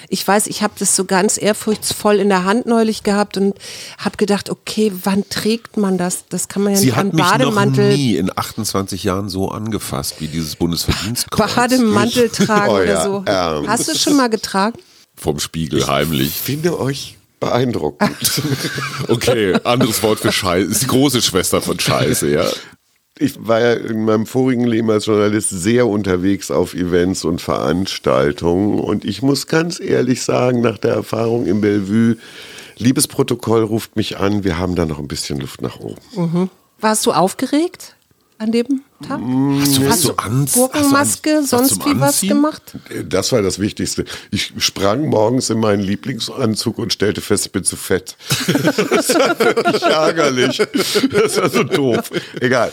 [0.08, 3.54] ich weiß, ich habe das so ganz ehrfurchtsvoll in der Hand neulich gehabt und
[3.98, 6.24] habe gedacht, okay, wann trägt man das?
[6.28, 10.16] Das kann man ja Sie nicht am Bademantel, noch nie in 28 Jahren so angefasst
[10.20, 11.54] wie dieses Bundesverdienstkreuz.
[11.54, 13.22] Bademantel tragen Euer oder so.
[13.26, 13.68] Ernst.
[13.68, 14.78] Hast du es schon mal getragen?
[15.18, 16.28] Vom Spiegel heimlich.
[16.28, 18.42] Ich finde euch beeindruckend.
[19.08, 20.70] Okay, anderes Wort für Scheiße.
[20.70, 22.44] Ist die große Schwester von Scheiße, ja.
[23.18, 28.78] Ich war ja in meinem vorigen Leben als Journalist sehr unterwegs auf Events und Veranstaltungen
[28.78, 32.16] und ich muss ganz ehrlich sagen, nach der Erfahrung im Bellevue,
[32.76, 36.50] Liebesprotokoll ruft mich an, wir haben da noch ein bisschen Luft nach oben.
[36.80, 37.96] Warst du aufgeregt
[38.38, 39.20] an dem Tag?
[39.60, 42.62] Hast du Hast du ans, Gurkenmaske, hast du sonst wie was gemacht?
[43.08, 44.04] Das war das Wichtigste.
[44.30, 48.16] Ich sprang morgens in meinen Lieblingsanzug und stellte fest, ich bin zu fett.
[48.90, 50.62] Das war wirklich ärgerlich.
[51.10, 52.10] Das war so doof.
[52.40, 52.72] Egal.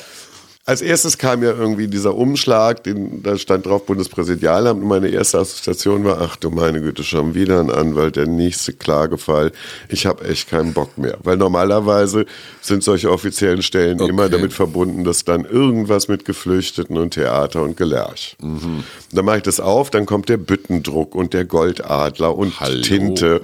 [0.67, 5.38] Als erstes kam ja irgendwie dieser Umschlag, den, da stand drauf Bundespräsidialamt und meine erste
[5.38, 9.51] Assoziation war, ach du meine Güte, schon wieder ein Anwalt, der nächste Klagefall.
[9.89, 11.17] Ich habe echt keinen Bock mehr.
[11.21, 12.25] Weil normalerweise
[12.62, 14.10] sind solche offiziellen Stellen Okay.
[14.10, 18.36] immer damit verbunden, dass dann irgendwas mit Geflüchteten und Theater und Gelerch.
[18.39, 22.82] Dann mache ich das auf, dann kommt der Büttendruck und der Goldadler und Hallo.
[22.82, 23.41] Tinte.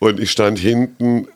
[0.00, 1.28] Und ich stand hinten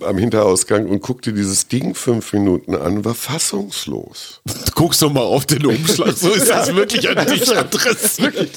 [0.00, 4.40] am Hinterausgang und guckte dieses Ding fünf Minuten an, war fassungslos.
[4.74, 8.34] Guckst du mal auf den Umschlag, so ist das wirklich an dich adressiert.
[8.34, 8.50] Wirklich.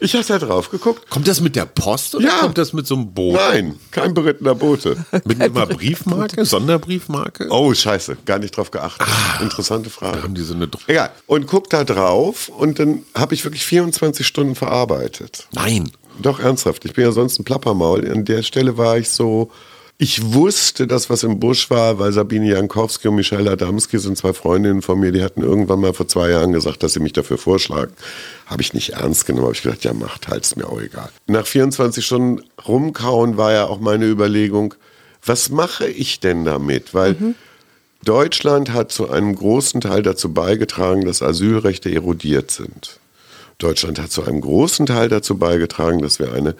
[0.00, 1.10] Ich habe da drauf geguckt.
[1.10, 2.38] Kommt das mit der Post oder Ja.
[2.40, 3.34] kommt das mit so einem Boot?
[3.34, 4.96] Nein, kein berittener Bote.
[5.24, 7.48] Mit einer Briefmarke, Sonderbriefmarke?
[7.50, 9.06] Oh, scheiße, gar nicht drauf geachtet.
[9.40, 10.22] Interessante Frage.
[10.22, 11.10] Haben die so eine Egal.
[11.26, 15.48] Und guck da drauf und dann habe ich wirklich 24 Stunden verarbeitet.
[15.52, 15.90] Nein.
[16.20, 16.84] Doch, ernsthaft.
[16.86, 18.10] Ich bin ja sonst ein Plappermaul.
[18.10, 19.50] An der Stelle war ich so.
[19.98, 24.34] Ich wusste, dass was im Busch war, weil Sabine Jankowski und Michelle Adamski sind zwei
[24.34, 27.38] Freundinnen von mir, die hatten irgendwann mal vor zwei Jahren gesagt, dass sie mich dafür
[27.38, 27.92] vorschlagen.
[28.44, 29.46] Habe ich nicht ernst genommen.
[29.46, 31.08] Habe ich gedacht, ja, macht halt, ist mir auch egal.
[31.28, 34.74] Nach 24 Stunden rumkauen war ja auch meine Überlegung,
[35.24, 36.92] was mache ich denn damit?
[36.92, 37.16] Weil
[38.04, 43.00] Deutschland hat zu einem großen Teil dazu beigetragen, dass Asylrechte erodiert sind.
[43.58, 46.54] Deutschland hat zu einem großen Teil dazu beigetragen, dass wir eine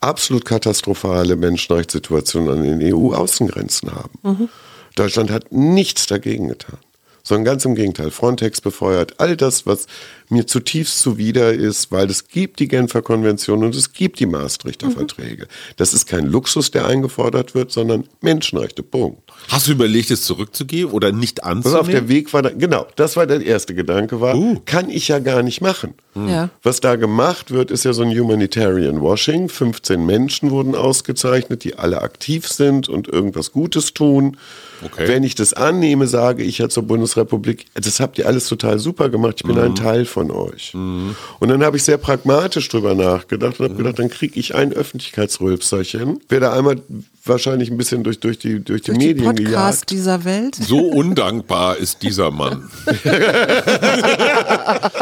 [0.00, 4.48] absolut katastrophale Menschenrechtssituation an den EU-Außengrenzen haben.
[4.96, 6.78] Deutschland hat nichts dagegen getan,
[7.22, 8.10] sondern ganz im Gegenteil.
[8.10, 9.86] Frontex befeuert all das, was
[10.30, 14.90] mir zutiefst zuwider ist, weil es gibt die Genfer Konvention und es gibt die Maastrichter
[14.90, 15.46] Verträge.
[15.76, 18.82] Das ist kein Luxus, der eingefordert wird, sondern Menschenrechte.
[18.82, 19.30] Punkt.
[19.48, 22.08] Hast du überlegt, es zurückzugeben oder nicht Pass auf, der anzunehmen?
[22.08, 24.60] Weg war, da, genau, das war der erste Gedanke, war, Uh.
[24.64, 25.94] kann ich ja gar nicht machen.
[26.14, 26.50] Ja.
[26.62, 29.48] Was da gemacht wird, ist ja so ein Humanitarian Washing.
[29.48, 34.36] 15 Menschen wurden ausgezeichnet, die alle aktiv sind und irgendwas Gutes tun.
[34.84, 35.06] Okay.
[35.08, 39.08] Wenn ich das annehme, sage ich ja zur Bundesrepublik, das habt ihr alles total super
[39.08, 39.62] gemacht, ich bin Mhm.
[39.62, 40.74] ein Teil von euch.
[40.74, 44.72] Und dann habe ich sehr pragmatisch drüber nachgedacht und habe gedacht, dann kriege ich ein
[44.72, 46.76] Öffentlichkeitsrülpserchen, werde einmal
[47.24, 49.90] wahrscheinlich ein bisschen durch, durch die, durch die Durch die Medien gejagt.
[49.90, 50.56] Dieser Welt.
[50.56, 52.70] So undankbar ist dieser Mann.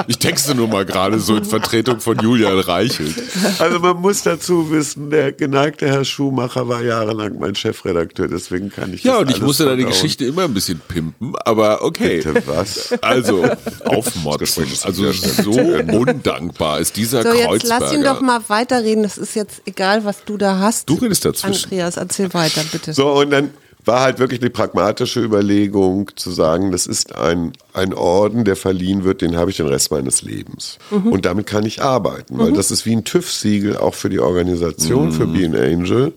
[0.09, 3.15] ich texte nur mal gerade so in Vertretung von Julian Reichelt.
[3.59, 8.93] Also man muss dazu wissen, der geneigte Herr Schumacher war jahrelang mein Chefredakteur, deswegen kann
[8.95, 9.85] ich Ja, das und ich musste deine.
[9.85, 12.21] Geschichte immer ein bisschen pimpen, aber okay.
[12.21, 12.93] Bitte was?
[13.01, 13.49] Also,
[13.85, 14.67] aufmotzen.
[14.83, 17.85] Also, so undankbar ist dieser So, jetzt Kreuzberger.
[17.85, 19.03] lass ihn doch mal weiterreden.
[19.03, 20.89] Das ist jetzt egal, was du da hast.
[20.89, 21.65] Du redest dazwischen.
[21.65, 22.93] Andreas, erzähl weiter, bitte.
[22.93, 23.51] So, und dann
[23.85, 29.05] war halt wirklich die pragmatische Überlegung zu sagen, das ist ein, ein Orden, der verliehen
[29.05, 30.79] wird, den habe ich den Rest meines Lebens.
[30.91, 35.13] Und damit kann ich arbeiten, weil das ist wie ein TÜV-Siegel auch für die Organisation,
[35.13, 36.13] für Be an Angel.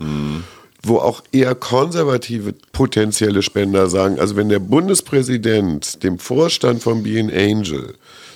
[0.84, 7.20] Wo auch eher konservative potenzielle Spender sagen, also wenn der Bundespräsident dem Vorstand von Be
[7.20, 7.94] an Angel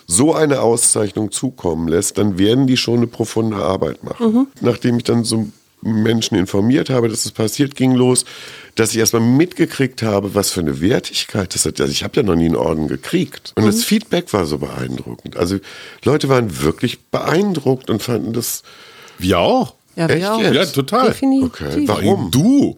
[0.07, 4.47] so eine Auszeichnung zukommen lässt, dann werden die schon eine profunde Arbeit machen.
[4.61, 5.47] Nachdem ich dann so
[5.81, 8.25] Menschen informiert habe, dass es passiert, ging los,
[8.75, 11.79] dass ich erstmal mitgekriegt habe, was für eine Wertigkeit das hat.
[11.79, 13.53] Also ich habe ja noch nie einen Orden gekriegt.
[13.55, 15.37] Und das Feedback war so beeindruckend.
[15.37, 15.57] Also
[16.03, 18.63] Leute waren wirklich beeindruckt und fanden das.
[19.17, 19.75] Wir auch.
[19.95, 20.41] Ja, Echt wir auch.
[20.41, 20.55] jetzt?
[20.55, 21.07] Ja, total.
[21.07, 21.61] Definitiv.
[21.61, 22.31] Okay, warum?
[22.31, 22.77] Du.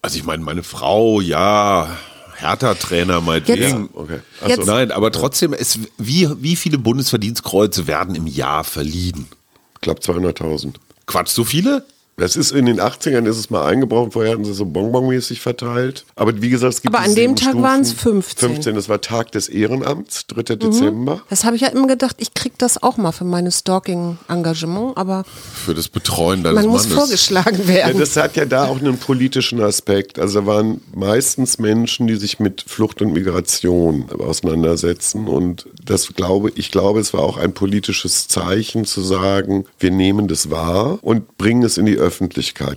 [0.00, 1.96] Also ich meine, meine Frau, ja,
[2.36, 3.88] Hertha-Trainer meinetwegen.
[3.92, 4.20] Okay.
[4.54, 4.62] So.
[4.64, 9.26] Nein, aber trotzdem, es, wie, wie viele Bundesverdienstkreuze werden im Jahr verliehen?
[9.74, 10.74] Ich glaube 200.000.
[11.06, 11.84] Quatsch, so viele?
[12.18, 16.04] Das ist in den 80ern ist es mal eingebrochen, vorher hatten sie so bonbonmäßig verteilt.
[16.14, 17.62] Aber wie gesagt, es gibt Aber an dem Tag Stufen.
[17.62, 18.48] waren's 15.
[18.54, 20.54] 15, das war Tag des Ehrenamts, 3.
[20.54, 20.58] Mhm.
[20.60, 21.20] Dezember.
[21.28, 25.24] Das habe ich ja immer gedacht, ich krieg das auch mal für meine Stalking-Engagement, aber
[25.54, 26.98] Für das Betreuen deines man muss Mannes.
[26.98, 27.98] vorgeschlagen Ja, werden.
[27.98, 30.18] das hat ja da auch einen politischen Aspekt.
[30.18, 35.28] Also da waren meistens Menschen, die sich mit Flucht und Migration auseinandersetzen.
[35.28, 40.28] Und das glaube ich glaube, es war auch ein politisches Zeichen zu sagen, wir nehmen
[40.28, 42.05] das wahr und bringen es in die Öffentlichkeit.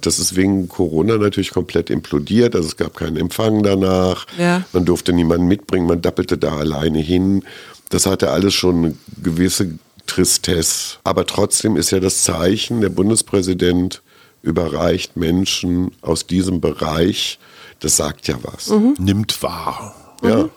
[0.06, 2.56] Das ist wegen Corona natürlich komplett implodiert.
[2.56, 4.26] Also es gab keinen Empfang danach.
[4.38, 4.64] Ja.
[4.74, 5.88] Man durfte niemanden mitbringen.
[5.88, 7.44] Man dappelte da alleine hin.
[7.90, 10.98] Das hatte alles schon eine gewisse Tristesse.
[11.04, 14.02] Aber trotzdem ist ja das Zeichen, der Bundespräsident
[14.42, 17.40] überreicht Menschen aus diesem Bereich.
[17.80, 18.70] Das sagt ja was.
[19.00, 19.96] Nimmt wahr.
[20.24, 20.50] Ja.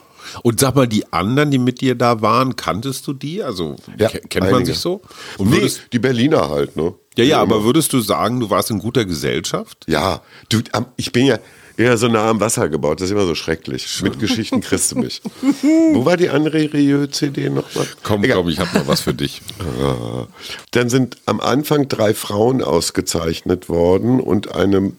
[0.42, 3.42] Und sag mal, die anderen, die mit dir da waren, kanntest du die?
[3.42, 4.73] Also Ja, ke- kennt man einige.
[4.73, 5.03] sich so?
[5.38, 6.95] Und Nee, die Berliner halt, ne?
[7.16, 9.85] ja, ja, aber würdest du sagen, du warst in guter Gesellschaft?
[9.87, 10.61] Ja, du,
[10.97, 11.38] ich bin ja
[11.77, 14.03] eher so nah am Wasser gebaut, das ist immer so schrecklich.
[14.03, 15.21] Mit Geschichten kriegst du mich.
[15.92, 17.87] Wo war die andere Rieu-CD nochmal?
[18.03, 18.37] Komm, Egal.
[18.38, 19.40] komm, ich habe noch was für dich.
[20.73, 24.92] Dann sind am Anfang drei Frauen ausgezeichnet worden und eine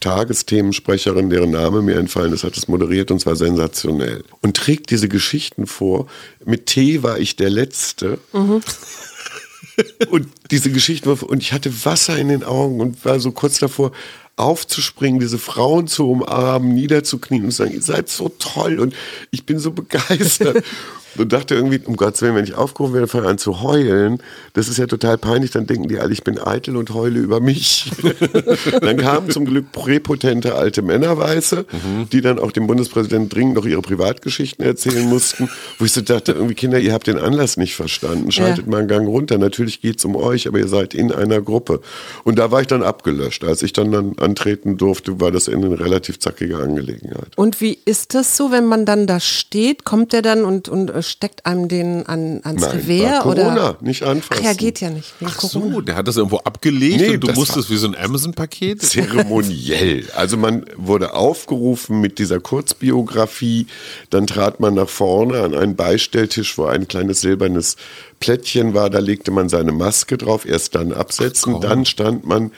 [0.00, 4.24] Tagesthemensprecherin, deren Name mir entfallen ist, hat es moderiert und zwar sensationell.
[4.40, 6.06] Und trägt diese Geschichten vor.
[6.44, 8.18] Mit Tee war ich der Letzte.
[10.10, 13.92] Und diese Geschichten und ich hatte Wasser in den Augen und war so kurz davor,
[14.38, 18.94] aufzuspringen, diese Frauen zu umarmen, niederzuknien und zu sagen, ihr seid so toll und
[19.30, 20.64] ich bin so begeistert.
[21.16, 24.22] und dachte irgendwie, um Gottes Willen, wenn ich aufgerufen werde, fange an zu heulen.
[24.52, 25.50] Das ist ja total peinlich.
[25.50, 27.90] Dann denken die alle, ich bin eitel und heule über mich.
[28.80, 32.08] dann kamen zum Glück präpotente alte Männerweiße, mhm.
[32.10, 35.48] die dann auch dem Bundespräsidenten dringend noch ihre Privatgeschichten erzählen mussten.
[35.78, 38.30] Wo ich so dachte, irgendwie Kinder, ihr habt den Anlass nicht verstanden.
[38.30, 38.70] Schaltet ja.
[38.70, 39.38] mal einen Gang runter.
[39.38, 41.80] Natürlich geht es um euch, aber ihr seid in einer Gruppe.
[42.24, 43.44] Und da war ich dann abgelöscht.
[43.44, 47.36] Als ich dann, dann antreten durfte, war das eine relativ zackige Angelegenheit.
[47.36, 49.84] Und wie ist das so, wenn man dann da steht?
[49.84, 53.20] Kommt der dann und, und steckt einem den an, ans Nein, Revier?
[53.22, 53.76] Corona, oder?
[53.80, 54.42] nicht anfassen.
[54.42, 55.12] Ach ja, geht ja nicht.
[55.24, 58.82] Ach so, der hat das irgendwo abgelegt nee, und du musstest wie so ein Amazon-Paket?
[58.82, 60.04] Zeremoniell.
[60.14, 63.66] Also man wurde aufgerufen mit dieser Kurzbiografie,
[64.10, 67.76] dann trat man nach vorne an einen Beistelltisch, wo ein kleines silbernes
[68.20, 72.50] Plättchen war, da legte man seine Maske drauf, erst dann absetzen, Ach, dann stand man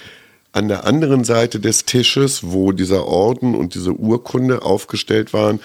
[0.52, 5.60] an der anderen Seite des Tisches, wo dieser Orden und diese Urkunde aufgestellt waren,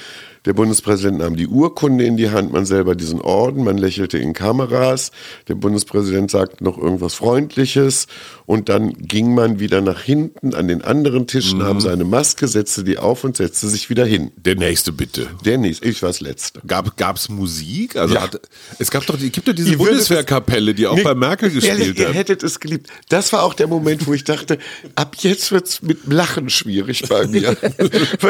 [0.45, 4.34] der Bundespräsident nahm die Urkunde in die Hand, man selber diesen Orden, man lächelte in
[4.34, 5.12] Kameras,
[5.47, 8.08] der Bundespräsident sagte noch irgendwas Freundliches
[8.45, 11.60] und dann ging man wieder nach hinten an den anderen Tisch, mhm.
[11.60, 14.31] nahm seine Maske, setzte die auf und setzte sich wieder hin.
[14.38, 15.27] Der nächste bitte.
[15.43, 16.62] Der nächste, ich war das Letzte.
[16.65, 17.95] Gab es Musik?
[17.95, 18.21] Also ja.
[18.21, 18.39] hat,
[18.77, 21.99] es gab doch, gibt doch diese ihr Bundeswehrkapelle, die auch nee, bei Merkel gespielt ehrlich,
[21.99, 22.10] hat.
[22.10, 22.89] Ihr hättet es geliebt.
[23.10, 24.60] Das war auch der Moment, wo ich dachte,
[24.95, 27.58] ab jetzt wird es mit Lachen schwierig bei mir.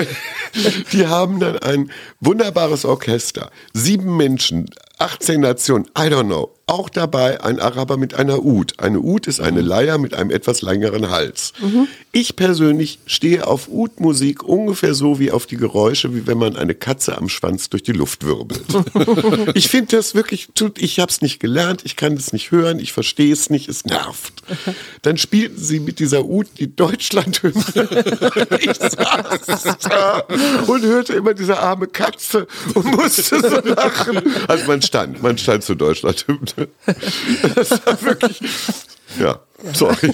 [0.94, 6.52] die haben dann ein wunderbares Orchester, sieben Menschen, 18 Nationen, I don't know.
[6.68, 8.80] Auch dabei ein Araber mit einer Ud.
[8.80, 11.54] Eine Ud ist eine Leier mit einem etwas längeren Hals.
[11.62, 11.88] Mhm.
[12.12, 16.74] Ich persönlich stehe auf Ud-Musik ungefähr so wie auf die Geräusche, wie wenn man eine
[16.74, 18.64] Katze am Schwanz durch die Luft wirbelt.
[19.54, 22.94] ich finde das wirklich, ich habe es nicht gelernt, ich kann es nicht hören, ich
[22.94, 24.34] verstehe es nicht, es nervt.
[25.04, 27.64] Dann spielten sie mit dieser Ud die Deutschlandhymne.
[28.60, 30.20] ich saß da
[30.66, 34.24] und hörte immer diese arme Katze und musste so lachen.
[34.48, 36.70] Also man stand, man stand zu Deutschlandhymne.
[37.56, 38.40] Das war wirklich.
[39.20, 39.40] Ja,
[39.74, 40.14] sorry.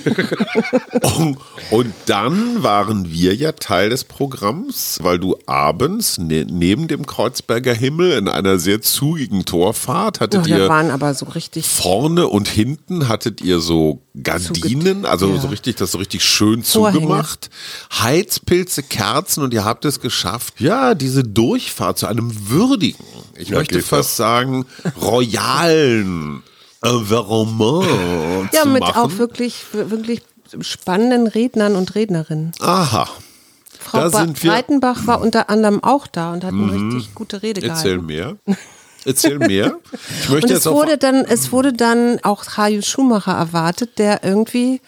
[1.17, 1.37] Und,
[1.71, 7.73] und, dann waren wir ja Teil des Programms, weil du abends ne, neben dem Kreuzberger
[7.73, 12.47] Himmel in einer sehr zugigen Torfahrt hattet oh, ihr waren aber so richtig vorne und
[12.47, 15.39] hinten hattet ihr so Gardinen, also ja.
[15.39, 17.01] so richtig das so richtig schön Vorhänge.
[17.01, 17.49] zugemacht,
[17.93, 23.57] Heizpilze, Kerzen und ihr habt es geschafft, ja diese Durchfahrt zu einem würdigen, ich ja,
[23.57, 24.17] möchte fast auch.
[24.17, 24.65] sagen
[25.01, 26.43] royalen
[26.83, 28.95] Environment ja, mit machen.
[28.95, 30.21] auch wirklich, wirklich
[30.61, 32.51] spannenden Rednern und Rednerinnen.
[32.59, 33.07] Aha.
[33.79, 36.91] Frau da ba Breitenbach war unter anderem auch da und hat eine mhm.
[36.91, 38.05] richtig gute Rede Erzähl gehalten.
[38.05, 38.37] mehr.
[39.05, 39.77] Erzähl mehr.
[40.21, 44.23] Ich möchte und es jetzt wurde dann, es wurde dann auch Haju Schumacher erwartet, der
[44.23, 44.81] irgendwie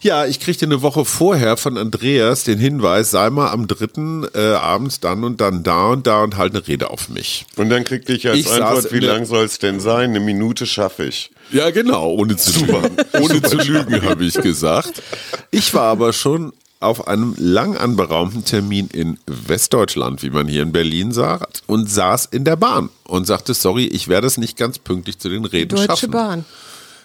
[0.00, 4.52] ja, ich kriegte eine Woche vorher von Andreas den Hinweis, sei mal am dritten äh,
[4.54, 7.46] abends dann und dann da und da und halt eine Rede auf mich.
[7.56, 10.10] Und dann kriegte ich als ich Antwort, wie lang soll es denn sein?
[10.10, 11.30] Eine Minute schaffe ich.
[11.52, 12.96] Ja, genau, ohne zu lügen.
[13.20, 15.02] ohne zu lügen, habe ich gesagt.
[15.50, 20.72] Ich war aber schon auf einem lang anberaumten Termin in Westdeutschland, wie man hier in
[20.72, 24.78] Berlin sagt, und saß in der Bahn und sagte, sorry, ich werde es nicht ganz
[24.78, 26.10] pünktlich zu den Reden Deutsche schaffen.
[26.10, 26.44] Deutsche Bahn.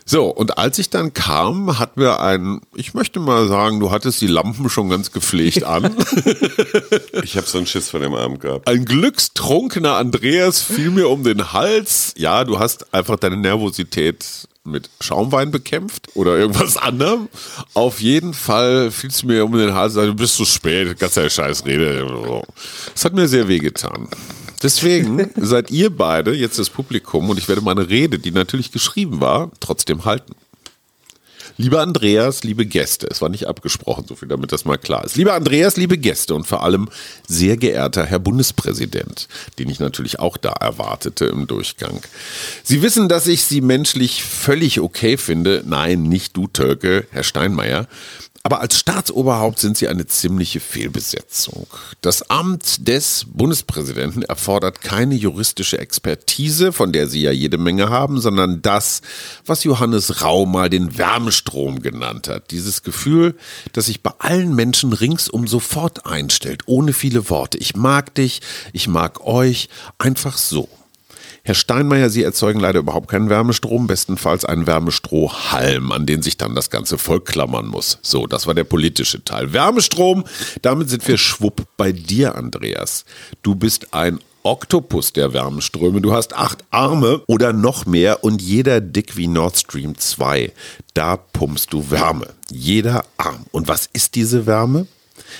[0.07, 4.21] So, und als ich dann kam, hatten wir einen, ich möchte mal sagen, du hattest
[4.21, 5.95] die Lampen schon ganz gepflegt an.
[7.23, 8.67] ich habe so einen Schiss von dem Abend gehabt.
[8.67, 12.13] Ein glückstrunkener Andreas fiel mir um den Hals.
[12.17, 17.27] Ja, du hast einfach deine Nervosität mit Schaumwein bekämpft oder irgendwas anderem.
[17.73, 21.27] Auf jeden Fall fiel es mir um den Hals, du bist zu spät, ganz ja
[21.27, 22.43] scheiß Rede.
[22.93, 24.07] Das hat mir sehr wehgetan.
[24.65, 29.21] Deswegen seid ihr beide jetzt das Publikum und ich werde meine Rede, die natürlich geschrieben
[29.21, 30.33] war, trotzdem halten.
[31.57, 35.17] Lieber Andreas, liebe Gäste, es war nicht abgesprochen, so viel damit das mal klar ist.
[35.17, 36.89] Lieber Andreas, liebe Gäste und vor allem
[37.27, 39.27] sehr geehrter Herr Bundespräsident,
[39.59, 42.01] den ich natürlich auch da erwartete im Durchgang.
[42.63, 45.63] Sie wissen, dass ich Sie menschlich völlig okay finde.
[45.63, 47.87] Nein, nicht du, Türke, Herr Steinmeier.
[48.45, 51.65] Aber als Staatsoberhaupt sind sie eine ziemliche Fehlbesetzung.
[52.01, 58.21] Das Amt des Bundespräsidenten erfordert keine juristische Expertise, von der sie ja jede Menge haben,
[58.21, 59.01] sondern das,
[59.47, 62.51] was Johannes Rau mal den Wärmestrom genannt hat.
[62.51, 63.33] Dieses Gefühl,
[63.73, 67.57] das sich bei allen Menschen ringsum sofort einstellt, ohne viele Worte.
[67.57, 68.41] Ich mag dich,
[68.73, 70.69] ich mag euch, einfach so.
[71.47, 76.55] Herr Steinmeier, Sie erzeugen leider überhaupt keinen Wärmestrom, bestenfalls einen Wärmestrohhalm, an den sich dann
[76.55, 77.99] das ganze Volk klammern muss.
[78.01, 79.53] So, das war der politische Teil.
[79.53, 80.23] Wärmestrom,
[80.63, 83.05] damit sind wir schwupp bei dir, Andreas.
[83.43, 86.01] Du bist ein Oktopus der Wärmeströme.
[86.01, 90.51] Du hast acht Arme oder noch mehr und jeder dick wie Nord Stream 2.
[90.95, 92.33] Da pumpst du Wärme.
[92.49, 93.45] Jeder Arm.
[93.51, 94.87] Und was ist diese Wärme?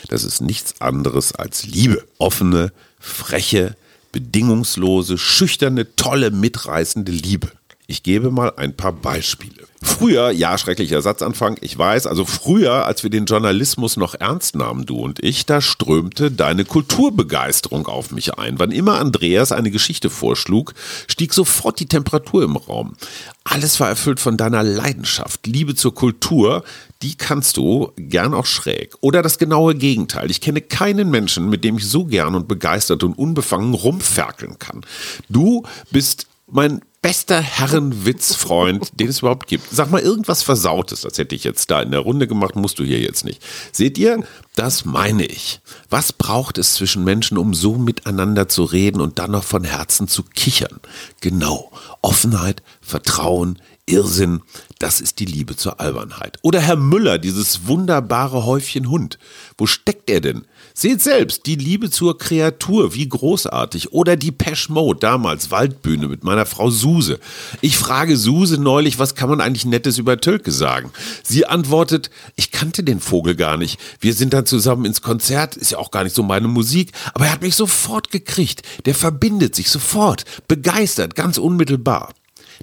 [0.10, 2.04] Das ist nichts anderes als Liebe.
[2.20, 3.76] Offene, freche,
[4.16, 7.52] bedingungslose, schüchterne, tolle, mitreißende Liebe.
[7.88, 9.68] Ich gebe mal ein paar Beispiele.
[9.82, 14.88] Früher, ja, schrecklicher Satzanfang, ich weiß, also früher, als wir den Journalismus noch ernst nahmen,
[14.88, 18.58] du und ich, da strömte deine Kulturbegeisterung auf mich ein.
[18.58, 20.74] Wann immer Andreas eine Geschichte vorschlug,
[21.08, 22.96] stieg sofort die Temperatur im Raum.
[23.44, 26.64] Alles war erfüllt von deiner Leidenschaft, Liebe zur Kultur,
[27.04, 28.96] die kannst du gern auch schräg.
[29.02, 30.32] Oder das genaue Gegenteil.
[30.32, 34.82] Ich kenne keinen Menschen, mit dem ich so gern und begeistert und unbefangen rumferkeln kann.
[35.30, 39.70] Du bist mein bester Herrenwitzfreund, den es überhaupt gibt.
[39.70, 42.84] Sag mal irgendwas Versautes, das hätte ich jetzt da in der Runde gemacht, musst du
[42.84, 43.44] hier jetzt nicht.
[43.72, 44.24] Seht ihr?
[44.56, 45.62] Das meine ich.
[45.92, 50.08] Was braucht es zwischen Menschen, um so miteinander zu reden und dann noch von Herzen
[50.08, 50.80] zu kichern?
[51.22, 51.72] Genau.
[52.02, 54.42] Offenheit, Vertrauen, Irrsinn,
[54.86, 56.38] das ist die Liebe zur Albernheit.
[56.44, 59.18] Oder Herr Müller, dieses wunderbare Häufchen Hund.
[59.58, 60.46] Wo steckt er denn?
[60.76, 63.94] Seht selbst, die Liebe zur Kreatur, wie großartig.
[63.94, 67.20] Oder die Pesh Mode, damals Waldbühne mit meiner Frau Suse.
[67.62, 70.92] Ich frage Suse neulich, was kann man eigentlich Nettes über Tölke sagen?
[71.24, 73.80] Sie antwortet, ich kannte den Vogel gar nicht.
[74.00, 77.26] Wir sind dann zusammen ins Konzert, ist ja auch gar nicht so meine Musik, aber
[77.26, 78.62] er hat mich sofort gekriegt.
[78.86, 82.14] Der verbindet sich sofort, begeistert, ganz unmittelbar.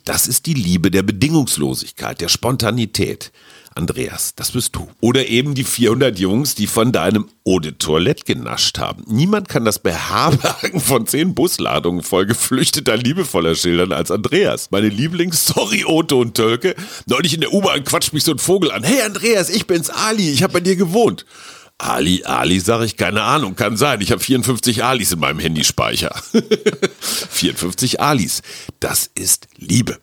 [0.05, 3.33] Das ist die Liebe der Bedingungslosigkeit, der Spontanität.
[3.75, 4.89] Andreas, das bist du.
[5.01, 9.03] Oder eben die 400 Jungs, die von deinem Eau de Toilette genascht haben.
[9.07, 14.71] Niemand kann das Beherbergen von zehn Busladungen voll geflüchteter, liebevoller Schildern als Andreas.
[14.71, 16.75] Meine Lieblings-Sorry, Otto und Tölke.
[17.07, 18.83] Neulich in der U-Bahn quatscht mich so ein Vogel an.
[18.83, 21.25] Hey Andreas, ich bin's Ali, ich habe bei dir gewohnt.
[21.83, 24.01] Ali, Ali, sage ich, keine Ahnung, kann sein.
[24.01, 26.15] Ich habe 54 Alis in meinem Handyspeicher.
[27.01, 28.43] 54 Alis.
[28.79, 29.99] Das ist Liebe.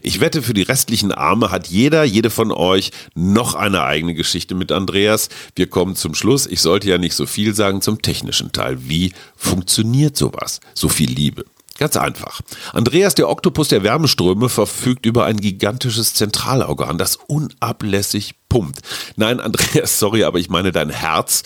[0.00, 4.54] Ich wette, für die restlichen Arme hat jeder, jede von euch noch eine eigene Geschichte
[4.54, 5.28] mit Andreas.
[5.54, 6.46] Wir kommen zum Schluss.
[6.46, 8.88] Ich sollte ja nicht so viel sagen zum technischen Teil.
[8.88, 10.60] Wie funktioniert sowas?
[10.74, 11.44] So viel Liebe.
[11.80, 12.42] Ganz einfach.
[12.74, 18.80] Andreas, der Oktopus der Wärmeströme, verfügt über ein gigantisches Zentralorgan, das unablässig pumpt.
[19.16, 21.42] Nein, Andreas, sorry, aber ich meine dein Herz,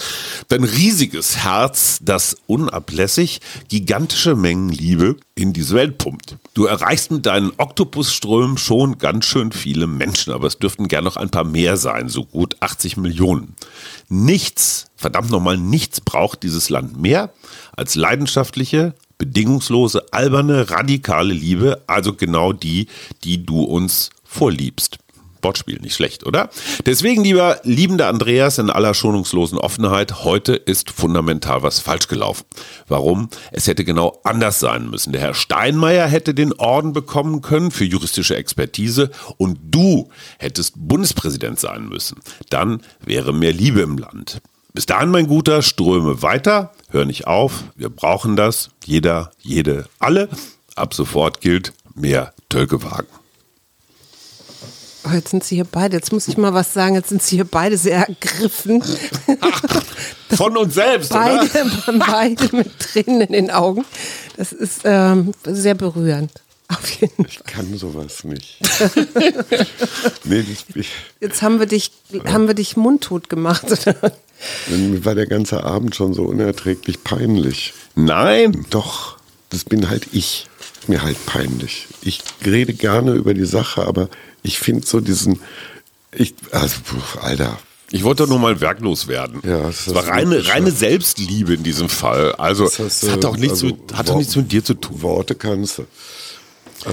[0.48, 6.36] dein riesiges Herz, das unablässig gigantische Mengen Liebe in diese Welt pumpt.
[6.54, 11.16] Du erreichst mit deinen Oktopusströmen schon ganz schön viele Menschen, aber es dürften gern noch
[11.16, 13.54] ein paar mehr sein, so gut 80 Millionen.
[14.08, 17.32] Nichts, verdammt nochmal, nichts braucht dieses Land mehr
[17.76, 22.88] als leidenschaftliche, bedingungslose, alberne, radikale Liebe, also genau die,
[23.24, 24.98] die du uns vorliebst.
[25.42, 26.48] Wortspiel, nicht schlecht, oder?
[26.86, 32.44] Deswegen, lieber liebender Andreas, in aller schonungslosen Offenheit, heute ist fundamental was falsch gelaufen.
[32.88, 33.28] Warum?
[33.52, 35.12] Es hätte genau anders sein müssen.
[35.12, 40.08] Der Herr Steinmeier hätte den Orden bekommen können für juristische Expertise und du
[40.38, 42.20] hättest Bundespräsident sein müssen.
[42.48, 44.40] Dann wäre mehr Liebe im Land.
[44.76, 50.28] Bis dahin, mein Guter, ströme weiter, hör nicht auf, wir brauchen das, jeder, jede, alle.
[50.74, 53.06] Ab sofort gilt mehr Tölkewagen.
[55.04, 57.36] Oh, jetzt sind sie hier beide, jetzt muss ich mal was sagen, jetzt sind sie
[57.36, 58.82] hier beide sehr ergriffen.
[60.30, 61.48] Von uns selbst, beide,
[61.86, 61.98] oder?
[62.00, 63.84] beide mit Tränen in den Augen.
[64.36, 66.32] Das ist ähm, sehr berührend.
[66.68, 68.58] Auf jeden Ich kann sowas nicht.
[70.24, 70.88] nee, das, ich,
[71.20, 71.90] Jetzt haben wir dich,
[72.26, 73.66] haben wir dich mundtot gemacht.
[74.68, 77.74] mir war der ganze Abend schon so unerträglich peinlich.
[77.94, 78.66] Nein.
[78.70, 79.18] Doch,
[79.50, 80.46] das bin halt ich.
[80.80, 81.86] Ist Mir halt peinlich.
[82.02, 84.08] Ich rede gerne über die Sache, aber
[84.42, 85.40] ich finde so diesen,
[86.12, 87.58] ich, also, puh, Alter,
[87.90, 89.40] Ich wollte doch nur mal werklos werden.
[89.44, 92.32] Ja, das war reine, reine Selbstliebe in diesem Fall.
[92.36, 94.74] Also, das es du- hat doch nichts, also, mit, hat doch nichts mit dir zu
[94.74, 95.02] tun.
[95.02, 95.86] Worte kannst du.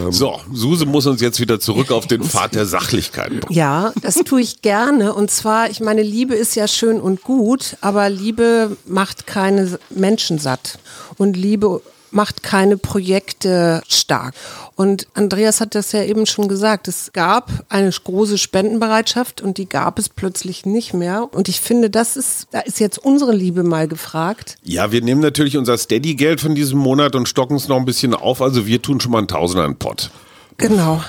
[0.09, 3.53] So, Suse muss uns jetzt wieder zurück auf den Pfad der Sachlichkeit bringen.
[3.53, 5.13] Ja, das tue ich gerne.
[5.13, 10.39] Und zwar, ich meine, Liebe ist ja schön und gut, aber Liebe macht keine Menschen
[10.39, 10.79] satt.
[11.17, 11.81] Und Liebe
[12.11, 14.33] macht keine Projekte stark.
[14.75, 16.87] Und Andreas hat das ja eben schon gesagt.
[16.87, 21.27] Es gab eine große Spendenbereitschaft und die gab es plötzlich nicht mehr.
[21.31, 24.57] Und ich finde, das ist, da ist jetzt unsere Liebe mal gefragt.
[24.63, 28.13] Ja, wir nehmen natürlich unser Steady-Geld von diesem Monat und stocken es noch ein bisschen
[28.13, 28.41] auf.
[28.41, 30.09] Also wir tun schon mal einen Tausender in den Pott.
[30.57, 31.01] Genau,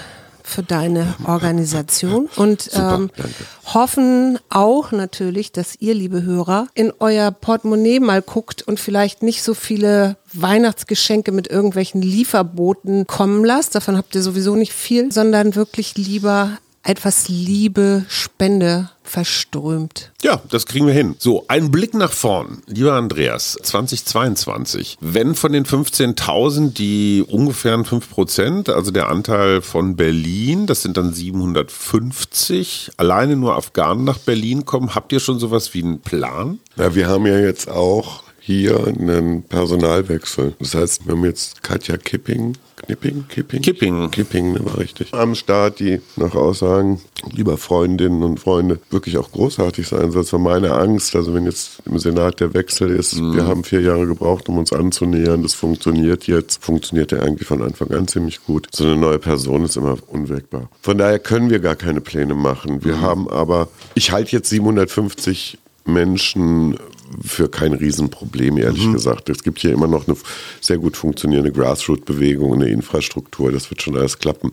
[0.53, 3.33] für deine Organisation und ähm, danke.
[3.73, 9.43] hoffen auch natürlich, dass ihr, liebe Hörer, in euer Portemonnaie mal guckt und vielleicht nicht
[9.43, 13.75] so viele Weihnachtsgeschenke mit irgendwelchen Lieferboten kommen lasst.
[13.75, 20.11] Davon habt ihr sowieso nicht viel, sondern wirklich lieber etwas Liebe, Spende verströmt.
[20.23, 21.17] Ja, das kriegen wir hin.
[21.19, 22.63] So, ein Blick nach vorn.
[22.67, 24.97] Lieber Andreas, 2022.
[25.01, 30.97] Wenn von den 15.000 die ungefähr 5 Prozent, also der Anteil von Berlin, das sind
[30.97, 36.59] dann 750, alleine nur Afghanen nach Berlin kommen, habt ihr schon sowas wie einen Plan?
[36.77, 40.55] Ja, wir haben ja jetzt auch hier einen Personalwechsel.
[40.59, 42.55] Das heißt, wir haben jetzt Katja Kipping,
[42.87, 43.63] Knipping, Kipping?
[43.63, 44.11] Kipping.
[44.11, 45.15] Kipping, ne, war richtig.
[45.15, 50.23] Am Start, die nach Aussagen lieber Freundinnen und Freunde wirklich auch großartig sein soll.
[50.23, 51.15] Das war meine Angst.
[51.15, 54.73] Also wenn jetzt im Senat der Wechsel ist, wir haben vier Jahre gebraucht, um uns
[54.73, 55.45] anzunähern.
[55.45, 56.65] Das funktioniert jetzt.
[56.65, 58.67] Funktioniert ja eigentlich von Anfang an ziemlich gut.
[58.73, 60.69] So eine neue Person ist immer unwegbar.
[60.81, 62.85] Von daher können wir gar keine Pläne machen.
[62.85, 66.77] Wir haben aber, ich halte jetzt 750 Menschen
[67.21, 69.29] für kein Riesenproblem, ehrlich gesagt.
[69.29, 70.17] Es gibt hier immer noch eine
[70.61, 73.53] sehr gut funktionierende Grassroot-Bewegung, eine Infrastruktur.
[73.53, 74.51] Das wird schon alles klappen.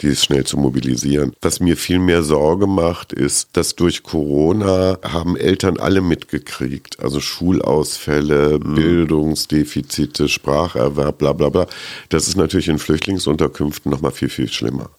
[0.00, 1.32] Die ist schnell zu mobilisieren.
[1.42, 7.00] Was mir viel mehr Sorge macht, ist, dass durch Corona haben Eltern alle mitgekriegt.
[7.00, 11.66] Also Schulausfälle, Bildungsdefizite, Spracherwerb, bla bla bla.
[12.08, 14.90] Das ist natürlich in Flüchtlingsunterkünften noch mal viel, viel schlimmer.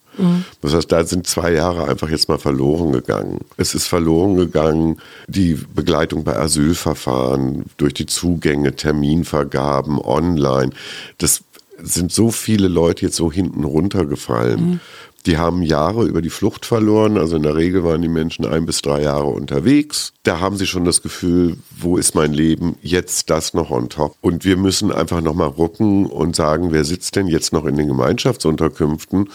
[0.61, 3.39] Das heißt, da sind zwei Jahre einfach jetzt mal verloren gegangen.
[3.57, 4.97] Es ist verloren gegangen
[5.27, 10.71] die Begleitung bei Asylverfahren durch die Zugänge, Terminvergaben, online.
[11.17, 11.43] Das
[11.81, 14.79] sind so viele Leute jetzt so hinten runtergefallen.
[15.25, 17.17] Die haben Jahre über die Flucht verloren.
[17.17, 20.13] Also in der Regel waren die Menschen ein bis drei Jahre unterwegs.
[20.23, 22.75] Da haben sie schon das Gefühl, wo ist mein Leben?
[22.81, 24.15] Jetzt das noch on top.
[24.21, 27.87] Und wir müssen einfach nochmal rucken und sagen, wer sitzt denn jetzt noch in den
[27.87, 29.29] Gemeinschaftsunterkünften?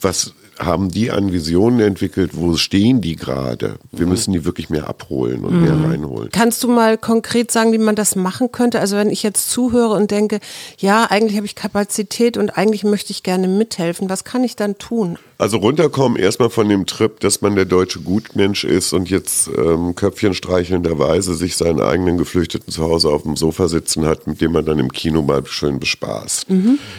[0.00, 2.32] Was haben die an Visionen entwickelt?
[2.34, 3.78] Wo stehen die gerade?
[3.92, 6.28] Wir müssen die wirklich mehr abholen und mehr reinholen.
[6.30, 8.80] Kannst du mal konkret sagen, wie man das machen könnte?
[8.80, 10.40] Also wenn ich jetzt zuhöre und denke,
[10.78, 14.76] ja, eigentlich habe ich Kapazität und eigentlich möchte ich gerne mithelfen, was kann ich dann
[14.78, 15.18] tun?
[15.38, 19.94] Also runterkommen erstmal von dem Trip, dass man der deutsche Gutmensch ist und jetzt ähm,
[19.94, 24.52] Köpfchen streichelnderweise sich seinen eigenen Geflüchteten zu Hause auf dem Sofa sitzen hat, mit dem
[24.52, 26.46] man dann im Kino mal schön bespaßt.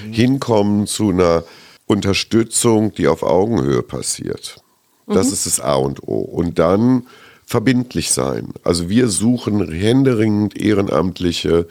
[0.09, 1.43] Hinkommen zu einer
[1.91, 4.63] Unterstützung, die auf Augenhöhe passiert.
[5.07, 6.19] Das ist das A und O.
[6.19, 7.05] Und dann
[7.45, 8.53] verbindlich sein.
[8.63, 11.67] Also wir suchen händeringend Ehrenamtliche,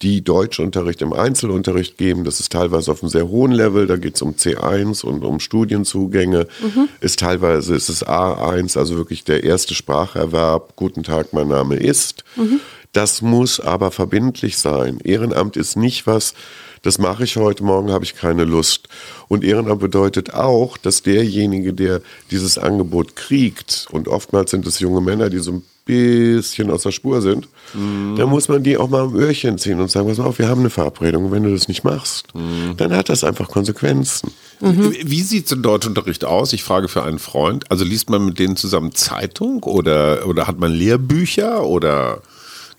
[0.00, 2.22] die Deutschunterricht im Einzelunterricht geben.
[2.22, 3.88] Das ist teilweise auf einem sehr hohen Level.
[3.88, 6.46] Da geht es um C1 und um Studienzugänge.
[7.00, 10.76] Ist teilweise ist es A1, also wirklich der erste Spracherwerb.
[10.76, 12.22] Guten Tag, mein Name ist.
[12.92, 15.00] Das muss aber verbindlich sein.
[15.02, 16.34] Ehrenamt ist nicht was,
[16.84, 18.88] das mache ich heute, morgen habe ich keine Lust.
[19.26, 25.00] Und Ehrenamt bedeutet auch, dass derjenige, der dieses Angebot kriegt, und oftmals sind es junge
[25.00, 27.48] Männer, die so ein bisschen aus der Spur sind,
[28.16, 30.48] da muss man die auch mal am Öhrchen ziehen und sagen, pass mal auf, wir
[30.48, 31.26] haben eine Verabredung.
[31.26, 32.28] Und wenn du das nicht machst,
[32.76, 34.30] dann hat das einfach Konsequenzen.
[34.60, 36.52] Wie sieht so ein Deutschunterricht aus?
[36.52, 37.70] Ich frage für einen Freund.
[37.70, 42.22] Also liest man mit denen zusammen Zeitung oder, oder hat man Lehrbücher oder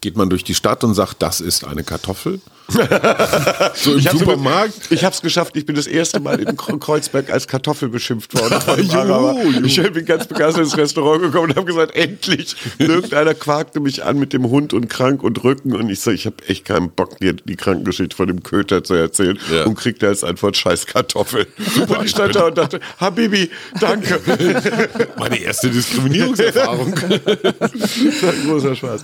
[0.05, 2.39] geht man durch die Stadt und sagt, das ist eine Kartoffel?
[3.75, 4.91] so im Ich Supermarkt?
[4.91, 5.57] Ich habe es geschafft.
[5.57, 8.59] Ich bin das erste Mal in Kre- Kreuzberg als Kartoffel beschimpft worden.
[9.53, 9.65] Juhu.
[9.65, 12.55] Ich bin ganz begeistert ins Restaurant gekommen und habe gesagt, endlich.
[12.77, 15.73] Irgendeiner quakte mich an mit dem Hund und krank und Rücken.
[15.75, 18.93] Und ich so, ich habe echt keinen Bock, dir die Krankengeschichte von dem Köter zu
[18.93, 19.39] erzählen.
[19.51, 19.63] Ja.
[19.65, 21.47] Und kriegte als Antwort scheiß Kartoffel.
[21.87, 23.49] Und ich stand da und dachte, Habibi,
[23.79, 24.19] danke.
[25.17, 26.93] Meine erste Diskriminierungserfahrung.
[26.95, 29.03] Das war ein großer Spaß.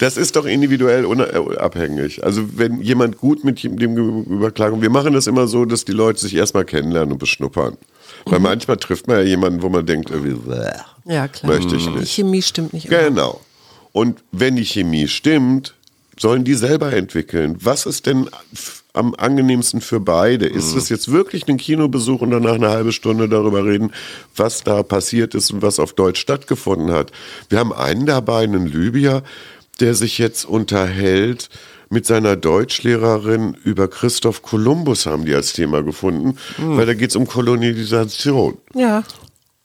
[0.00, 2.24] Das ist doch individuell unabhängig.
[2.24, 5.92] Also wenn jemand gut mit dem gegenüber klarkommt, wir machen das immer so, dass die
[5.92, 7.76] Leute sich erstmal kennenlernen und beschnuppern.
[8.24, 10.70] Weil manchmal trifft man ja jemanden, wo man denkt, irgendwie, bäh,
[11.04, 11.52] Ja, klar.
[11.52, 12.12] möchte ich Die nicht.
[12.12, 12.98] Chemie stimmt nicht immer.
[12.98, 13.40] Genau.
[13.92, 15.74] Und wenn die Chemie stimmt,
[16.18, 17.56] sollen die selber entwickeln.
[17.60, 18.28] Was ist denn
[18.92, 20.46] am angenehmsten für beide?
[20.46, 23.92] Ist es jetzt wirklich ein Kinobesuch und danach eine halbe Stunde darüber reden,
[24.36, 27.12] was da passiert ist und was auf Deutsch stattgefunden hat?
[27.48, 29.22] Wir haben einen dabei, einen Libyer,
[29.80, 31.48] der sich jetzt unterhält
[31.90, 37.16] mit seiner Deutschlehrerin über Christoph Kolumbus haben die als Thema gefunden, weil da geht es
[37.16, 38.58] um Kolonisation.
[38.74, 39.02] Ja.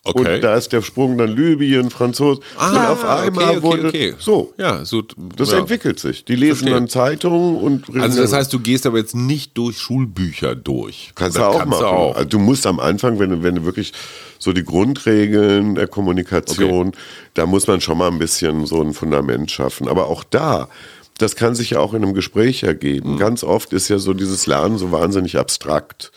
[0.07, 0.35] Okay.
[0.35, 2.43] Und da ist der Sprung dann Libyen, Franzosen.
[2.57, 4.13] und auf einmal okay, okay, wurde okay.
[4.19, 4.53] so.
[4.55, 5.01] Ja, so.
[5.35, 5.57] Das ja.
[5.57, 6.23] entwickelt sich.
[6.25, 6.73] Die lesen Verstehe.
[6.75, 11.11] dann Zeitungen und Also das heißt, du gehst aber jetzt nicht durch Schulbücher durch.
[11.15, 11.81] kannst du auch kannst machen.
[11.81, 12.15] Du auch.
[12.15, 13.93] Also du musst am Anfang, wenn du, wenn du wirklich
[14.37, 16.91] so die Grundregeln der Kommunikation,
[17.33, 19.87] da muss man schon mal ein bisschen so ein Fundament schaffen.
[19.87, 20.69] Aber auch da,
[21.17, 23.13] das kann sich ja auch in einem Gespräch ergeben.
[23.13, 23.17] Mhm.
[23.17, 26.11] Ganz oft ist ja so dieses Lernen so wahnsinnig abstrakt.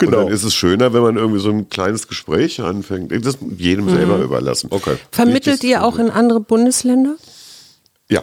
[0.00, 0.18] Genau.
[0.18, 3.12] Und dann ist es schöner, wenn man irgendwie so ein kleines Gespräch anfängt.
[3.24, 4.68] Das jedem selber überlassen.
[4.70, 4.96] Okay.
[5.12, 7.16] Vermittelt ihr auch in andere Bundesländer?
[8.08, 8.22] Ja.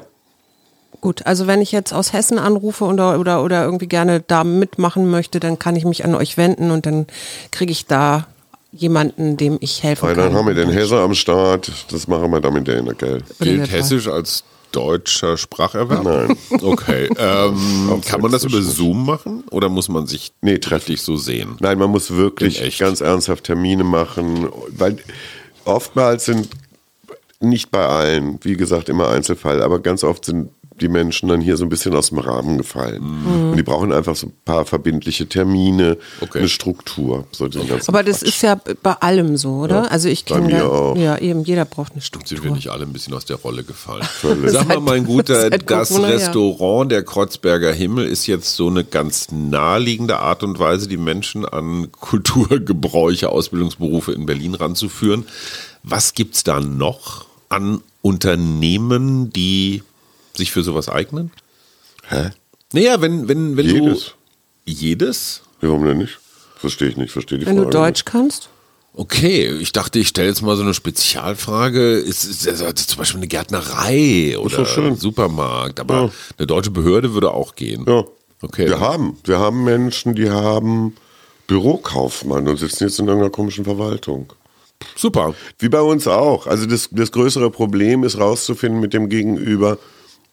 [1.00, 5.10] Gut, also wenn ich jetzt aus Hessen anrufe oder, oder, oder irgendwie gerne da mitmachen
[5.10, 7.06] möchte, dann kann ich mich an euch wenden und dann
[7.52, 8.28] kriege ich da
[8.72, 10.26] jemanden, dem ich helfen Weil kann.
[10.26, 11.72] dann haben wir den Hesse am Start.
[11.92, 13.22] Das machen wir damit der gell?
[13.40, 13.72] Gilt.
[13.72, 14.44] Hessisch als
[14.78, 16.04] deutscher Spracherwerb?
[16.04, 16.38] Nein.
[16.62, 17.10] Okay.
[17.18, 18.62] Ähm, kann man das über.
[18.62, 20.86] Zoom machen oder muss man sich Nee, treffen.
[20.92, 21.56] richtig so sehen?
[21.60, 24.98] Nein, man muss wirklich ganz ernsthaft Termine machen, weil
[25.66, 26.50] oftmals sind
[27.40, 30.50] nicht bei allen, wie gesagt, immer Einzelfall, aber ganz oft sind
[30.80, 33.02] die Menschen dann hier so ein bisschen aus dem Rahmen gefallen.
[33.52, 36.40] Und die brauchen einfach so ein paar verbindliche Termine, Okay.
[36.40, 37.26] eine Struktur.
[37.32, 37.46] So
[37.88, 38.28] Aber das Quatsch.
[38.30, 39.84] ist ja bei allem so, oder?
[39.84, 40.96] Ja, also ich kenne da, auch.
[40.98, 42.52] ja eben, jeder braucht eine Sind wir Struktur.
[42.56, 44.04] nicht alle ein bisschen aus der Rolle gefallen?
[44.22, 44.52] Völlig.
[44.52, 46.14] Sag mal, mein Guter, das Corona, ja.
[46.16, 51.46] Restaurant der Kreuzberger Himmel ist jetzt so eine ganz naheliegende Art und Weise, die Menschen
[51.46, 55.26] an Kulturgebräuche, Ausbildungsberufe in Berlin ranzuführen.
[55.84, 59.84] Was gibt's da noch an Unternehmen, die
[60.38, 61.32] sich für sowas eignen?
[62.10, 62.30] Hä?
[62.74, 64.14] Naja, wenn, wenn, wenn Jedes.
[64.66, 64.72] du.
[64.72, 65.42] Jedes?
[65.62, 66.20] Warum denn nicht?
[66.58, 68.50] Verstehe ich nicht, verstehe die Wenn Frage du Deutsch kannst?
[68.94, 71.94] Okay, ich dachte, ich stelle jetzt mal so eine Spezialfrage.
[71.98, 76.10] Ist, ist also zum Beispiel eine Gärtnerei oder ein Supermarkt, aber Ja.
[76.38, 77.82] eine deutsche Behörde würde auch gehen.
[77.82, 77.90] nicht.
[77.90, 78.04] Ja.
[78.42, 78.68] Okay.
[78.68, 80.96] Wir haben, wir haben Menschen, die haben
[81.48, 84.34] Bürokaufmann und sitzen jetzt in irgendeiner komischen Verwaltung.
[84.96, 85.34] Super.
[85.60, 86.46] Wie bei uns auch.
[86.46, 89.78] Also das, das größere Problem ist rauszufinden mit dem Gegenüber,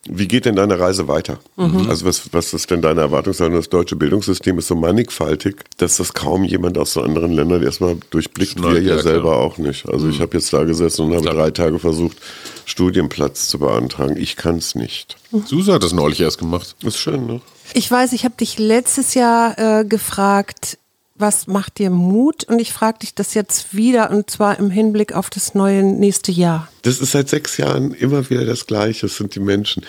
[0.09, 1.39] wie geht denn deine Reise weiter?
[1.57, 3.57] Also was, was ist denn deine Erwartungshaltung?
[3.57, 7.97] Das deutsche Bildungssystem ist so mannigfaltig, dass das kaum jemand aus so anderen Ländern erstmal
[8.11, 9.41] durchblickt, Schnallt, wir ja, ja, selber klar.
[9.41, 9.89] auch nicht.
[9.89, 12.19] Also ich habe jetzt da gesessen und habe drei Tage versucht,
[12.67, 14.17] Studienplatz zu beantragen.
[14.17, 15.17] Ich kann es nicht.
[15.47, 16.77] Suse hat das neulich erst gemacht.
[16.83, 17.41] Ist schön, ne?
[17.73, 20.79] Ich weiß, ich habe dich letztes Jahr äh, gefragt,
[21.17, 22.45] was macht dir Mut?
[22.45, 26.33] Und ich frage dich das jetzt wieder und zwar im Hinblick auf das neue nächste
[26.33, 26.69] Jahr.
[26.83, 29.07] Das ist seit sechs Jahren immer wieder das Gleiche.
[29.07, 29.85] Es sind die Menschen.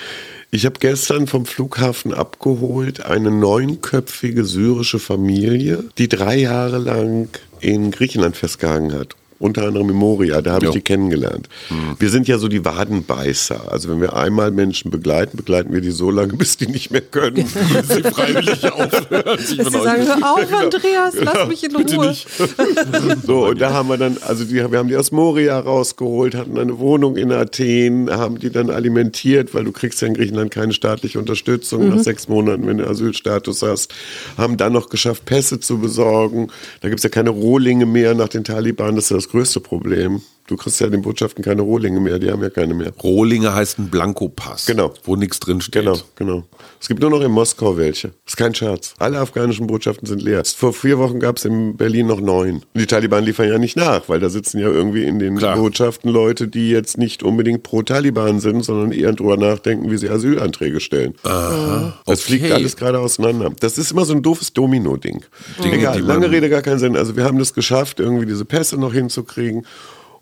[0.52, 7.92] Ich habe gestern vom Flughafen abgeholt eine neunköpfige syrische Familie, die drei Jahre lang in
[7.92, 9.16] Griechenland festgehangen hat.
[9.38, 11.50] Unter anderem in Moria, da habe ich die kennengelernt.
[12.00, 13.70] Wir sind ja so die Wadenbeißer.
[13.72, 17.02] Also wenn wir einmal Menschen begleiten, begleiten wir die so lange, bis die nicht mehr
[17.02, 17.46] können.
[17.46, 19.40] Sie freiwillig aufhören.
[19.40, 22.08] sich Dass von sie sagen, hör auf, Andreas, lass mich in bitte Ruhe.
[22.10, 22.28] nicht.
[23.26, 26.58] So, und da haben wir dann, also die, wir haben die aus Moria rausgeholt, hatten
[26.58, 30.72] eine Wohnung in Athen, haben die dann alimentiert, weil du kriegst ja in Griechenland keine
[30.74, 33.94] staatliche Unterstützung nach sechs Monaten, wenn du Asylstatus hast,
[34.38, 36.48] haben dann noch geschafft, Pässe zu besorgen.
[36.82, 40.22] Da gibt's ja keine Rohlinge mehr nach den Taliban, das ist ja das größte Problem.
[40.48, 42.92] Du kriegst ja den Botschaften keine Rohlinge mehr, die haben ja keine mehr.
[43.02, 44.68] Rohlinge heißt ein Blankopass.
[44.68, 44.94] Genau.
[45.04, 45.82] Wo nichts drin steht.
[45.84, 46.44] Genau, genau.
[46.80, 48.12] Es gibt nur noch in Moskau welche.
[48.28, 48.94] Ist kein Scherz.
[49.00, 50.44] Alle afghanischen Botschaften sind leer.
[50.46, 52.58] Vor vier Wochen gab es in Berlin noch neun.
[52.58, 55.58] Und die Taliban liefern ja nicht nach, weil da sitzen ja irgendwie in den Klar.
[55.58, 60.10] Botschaften Leute, die jetzt nicht unbedingt pro Taliban sind, sondern eher drüber nachdenken, wie sie
[60.10, 61.16] Asylanträge stellen.
[61.24, 62.54] Das fliegt Okay.
[62.54, 63.52] alles gerade auseinander.
[63.62, 65.26] Das ist immer so ein doofes Domino-Ding.
[65.64, 66.96] Egal, lange Rede, gar keinen Sinn.
[66.96, 69.66] Also wir haben das geschafft, irgendwie diese Pässe noch hinzukriegen.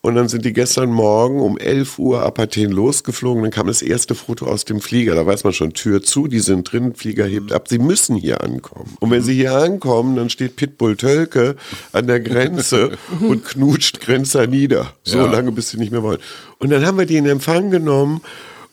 [0.06, 3.41] Und dann sind die gestern Morgen um 11 Uhr ab Athen losgeflogen.
[3.41, 5.16] Dann kam das erste Foto aus dem Flieger.
[5.16, 7.70] Da weiß man schon, Tür zu, die sind drin, Flieger hebt ab.
[7.70, 8.97] Sie müssen hier ankommen.
[8.99, 11.56] Und wenn sie hier ankommen, dann steht Pitbull Tölke
[11.93, 14.91] an der Grenze und knutscht Grenzer nieder.
[15.04, 15.32] So Ja.
[15.32, 16.20] lange, bis sie nicht mehr wollen.
[16.60, 18.20] Und dann haben wir die in Empfang genommen.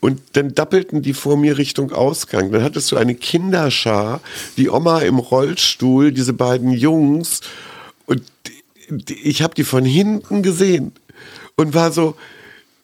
[0.00, 2.50] Und dann dappelten die vor mir Richtung Ausgang.
[2.50, 4.20] Dann hattest du eine Kinderschar,
[4.56, 7.40] die Oma im Rollstuhl, diese beiden Jungs.
[8.06, 8.24] Und
[9.22, 10.90] ich habe die von hinten gesehen
[11.60, 12.16] und war so,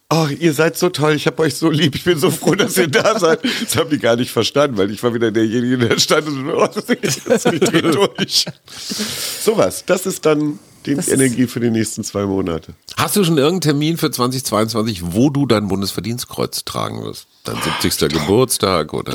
[0.08, 2.76] ach, ihr seid so toll, ich habe euch so lieb, ich bin so froh, dass
[2.76, 3.40] ihr da seid.
[3.44, 6.56] Das haben die gar nicht verstanden, weil ich war wieder derjenige, der stand und so,
[6.56, 8.46] oh, das ist jetzt nicht durch.
[9.40, 12.74] Sowas, das ist dann die Das Energie für die nächsten zwei Monate.
[12.96, 17.26] Hast du schon irgendeinen Termin für 2022, wo du dein Bundesverdienstkreuz tragen wirst?
[17.44, 18.12] Dein 70.
[18.12, 19.12] Geburtstag oder.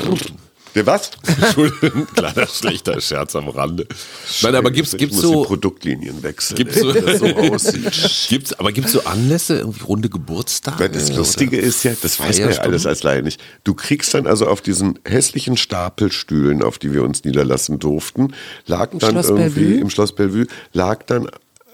[0.74, 1.10] Der was?
[1.26, 3.86] Entschuldigung, kleiner schlechter Scherz am Rande.
[4.42, 5.42] Nein, aber gibt's, Ich gibt's muss so.
[5.42, 8.28] die Produktlinien wechseln, Gibt's so, so aussieht.
[8.28, 10.78] gibt's, aber gibt's so Anlässe, irgendwie runde Geburtstage?
[10.80, 13.40] Weil das Lustige ist ja, das weiß man ja alles als Laie nicht.
[13.64, 18.34] Du kriegst dann also auf diesen hässlichen Stapelstühlen, auf die wir uns niederlassen durften,
[18.66, 19.80] lag dann Schloss irgendwie Bellevue?
[19.80, 21.28] im Schloss Bellevue, lag dann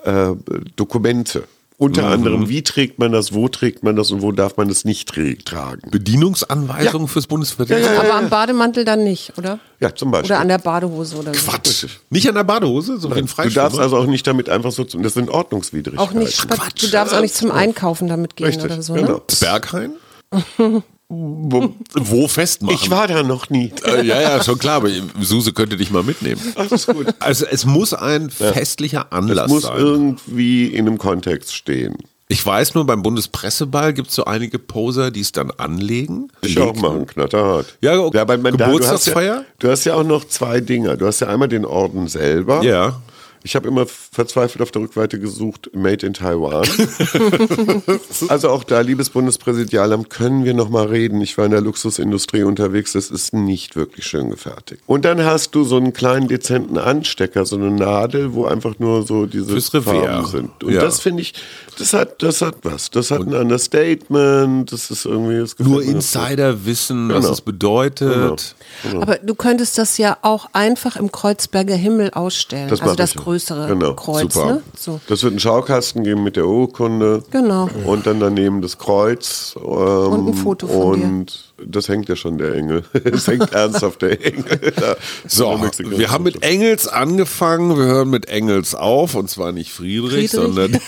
[0.05, 0.31] äh,
[0.77, 1.45] Dokumente.
[1.81, 2.13] Unter Mhm.
[2.13, 5.09] anderem, wie trägt man das, wo trägt man das und wo darf man es nicht
[5.13, 5.89] tra- tragen.
[5.93, 8.01] Bedienungsanweisungen fürs Bundesverdienstkreuz?
[8.01, 9.61] Aber am Bademantel dann nicht, oder?
[9.79, 10.33] Ja, zum Beispiel.
[10.33, 11.41] Oder an der Badehose oder so.
[11.49, 11.87] Quatsch.
[12.11, 14.83] Nicht an der Badehose, so wie ein du darfst also auch nicht damit einfach so,
[14.83, 15.99] zum- das sind Ordnungswidrigkeiten.
[16.05, 16.83] Auch nicht, Quatsch.
[16.83, 19.13] du darfst auch nicht zum Einkaufen damit gehen Richtig, oder so, genau.
[19.13, 19.23] ne?
[19.41, 19.93] Berghain?
[21.11, 22.79] Wo festmachen?
[22.81, 23.73] Ich war da noch nie.
[23.85, 24.91] Äh, ja, ja, schon klar, aber
[25.21, 26.41] Suse könnte dich mal mitnehmen.
[26.55, 27.07] Ach, ist gut.
[27.19, 29.79] Also es muss ein festlicher Anlass Das muss sein.
[29.79, 31.97] irgendwie in einem Kontext stehen.
[32.31, 36.31] Ich weiß nur, beim Bundespresseball gibt es so einige Poser, die es dann anlegen.
[36.43, 37.79] Ich auch machen, knatterhart.
[37.81, 38.23] Ja, okay.
[38.27, 39.45] man, da, du, hast ja, Geburtstagsfeier?
[39.59, 40.99] du hast ja auch noch zwei Dinger.
[40.99, 42.63] Du hast ja einmal den Orden selber.
[42.63, 43.01] Ja.
[43.43, 46.67] Ich habe immer verzweifelt auf der Rückseite gesucht, Made in Taiwan.
[48.29, 51.21] also auch da, liebes Bundespräsidialamt, können wir noch mal reden.
[51.21, 54.83] Ich war in der Luxusindustrie unterwegs, das ist nicht wirklich schön gefertigt.
[54.87, 59.05] Und dann hast du so einen kleinen dezenten Anstecker, so eine Nadel, wo einfach nur
[59.07, 59.59] so diese.
[59.83, 60.65] Farben sind.
[60.65, 60.81] Und Ja.
[60.81, 61.35] das finde ich,
[61.79, 62.91] das hat, das hat was.
[62.91, 65.83] Das hat ein Understatement, das ist irgendwie, das Nur.
[65.83, 67.33] Insider wissen, was Genau.
[67.33, 68.55] es bedeutet.
[68.95, 72.69] Aber du könntest das ja auch einfach im Kreuzberger Himmel ausstellen.
[72.69, 73.21] Das also das ich.
[73.29, 74.33] Größere Genau, Kreuz.
[74.33, 74.47] super.
[74.55, 74.63] Ne?
[74.77, 75.01] So.
[75.09, 77.23] Das wird einen Schaukasten geben mit der Urkunde.
[77.31, 77.69] Genau.
[77.85, 79.55] Und dann daneben das Kreuz.
[79.57, 81.33] Ähm, Und ein Foto von dir.
[81.65, 82.85] Das hängt ja schon, der Engel.
[83.05, 84.73] Es hängt ernsthaft der Engel.
[84.77, 84.97] Da.
[85.27, 90.31] So, wir haben mit Engels angefangen, wir hören mit Engels auf, und zwar nicht Friedrich,
[90.31, 90.31] Friedrich.
[90.31, 90.81] sondern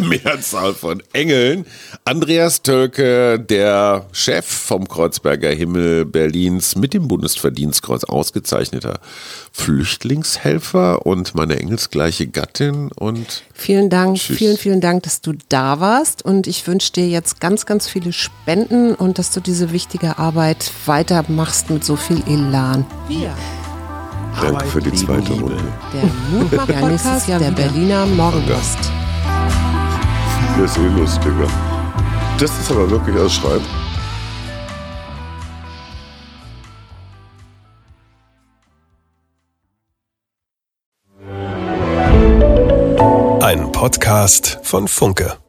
[0.08, 1.66] Mehrzahl von Engeln.
[2.04, 9.00] Andreas Tölke, der Chef vom Kreuzberger Himmel Berlins, mit dem Bundesverdienstkreuz ausgezeichneter
[9.52, 14.36] Flüchtlingshelfer und meine engelsgleiche Gattin und Vielen Dank, Tschüss.
[14.36, 16.22] vielen, vielen Dank, dass du da warst.
[16.22, 20.70] Und ich wünsche dir jetzt ganz, ganz viele Spenden und dass du diese wichtige Arbeit
[20.86, 22.84] weitermachst mit so viel Elan.
[24.40, 25.56] Danke für die zweite Runde.
[25.92, 28.78] Der Mutmach ja, nächstes Jahr der Berliner Morgenpost.
[30.58, 31.46] Das ist eh lustiger.
[32.38, 33.64] Das ist aber wirklich ausschreiben.
[43.42, 45.45] Ein Podcast von Funke.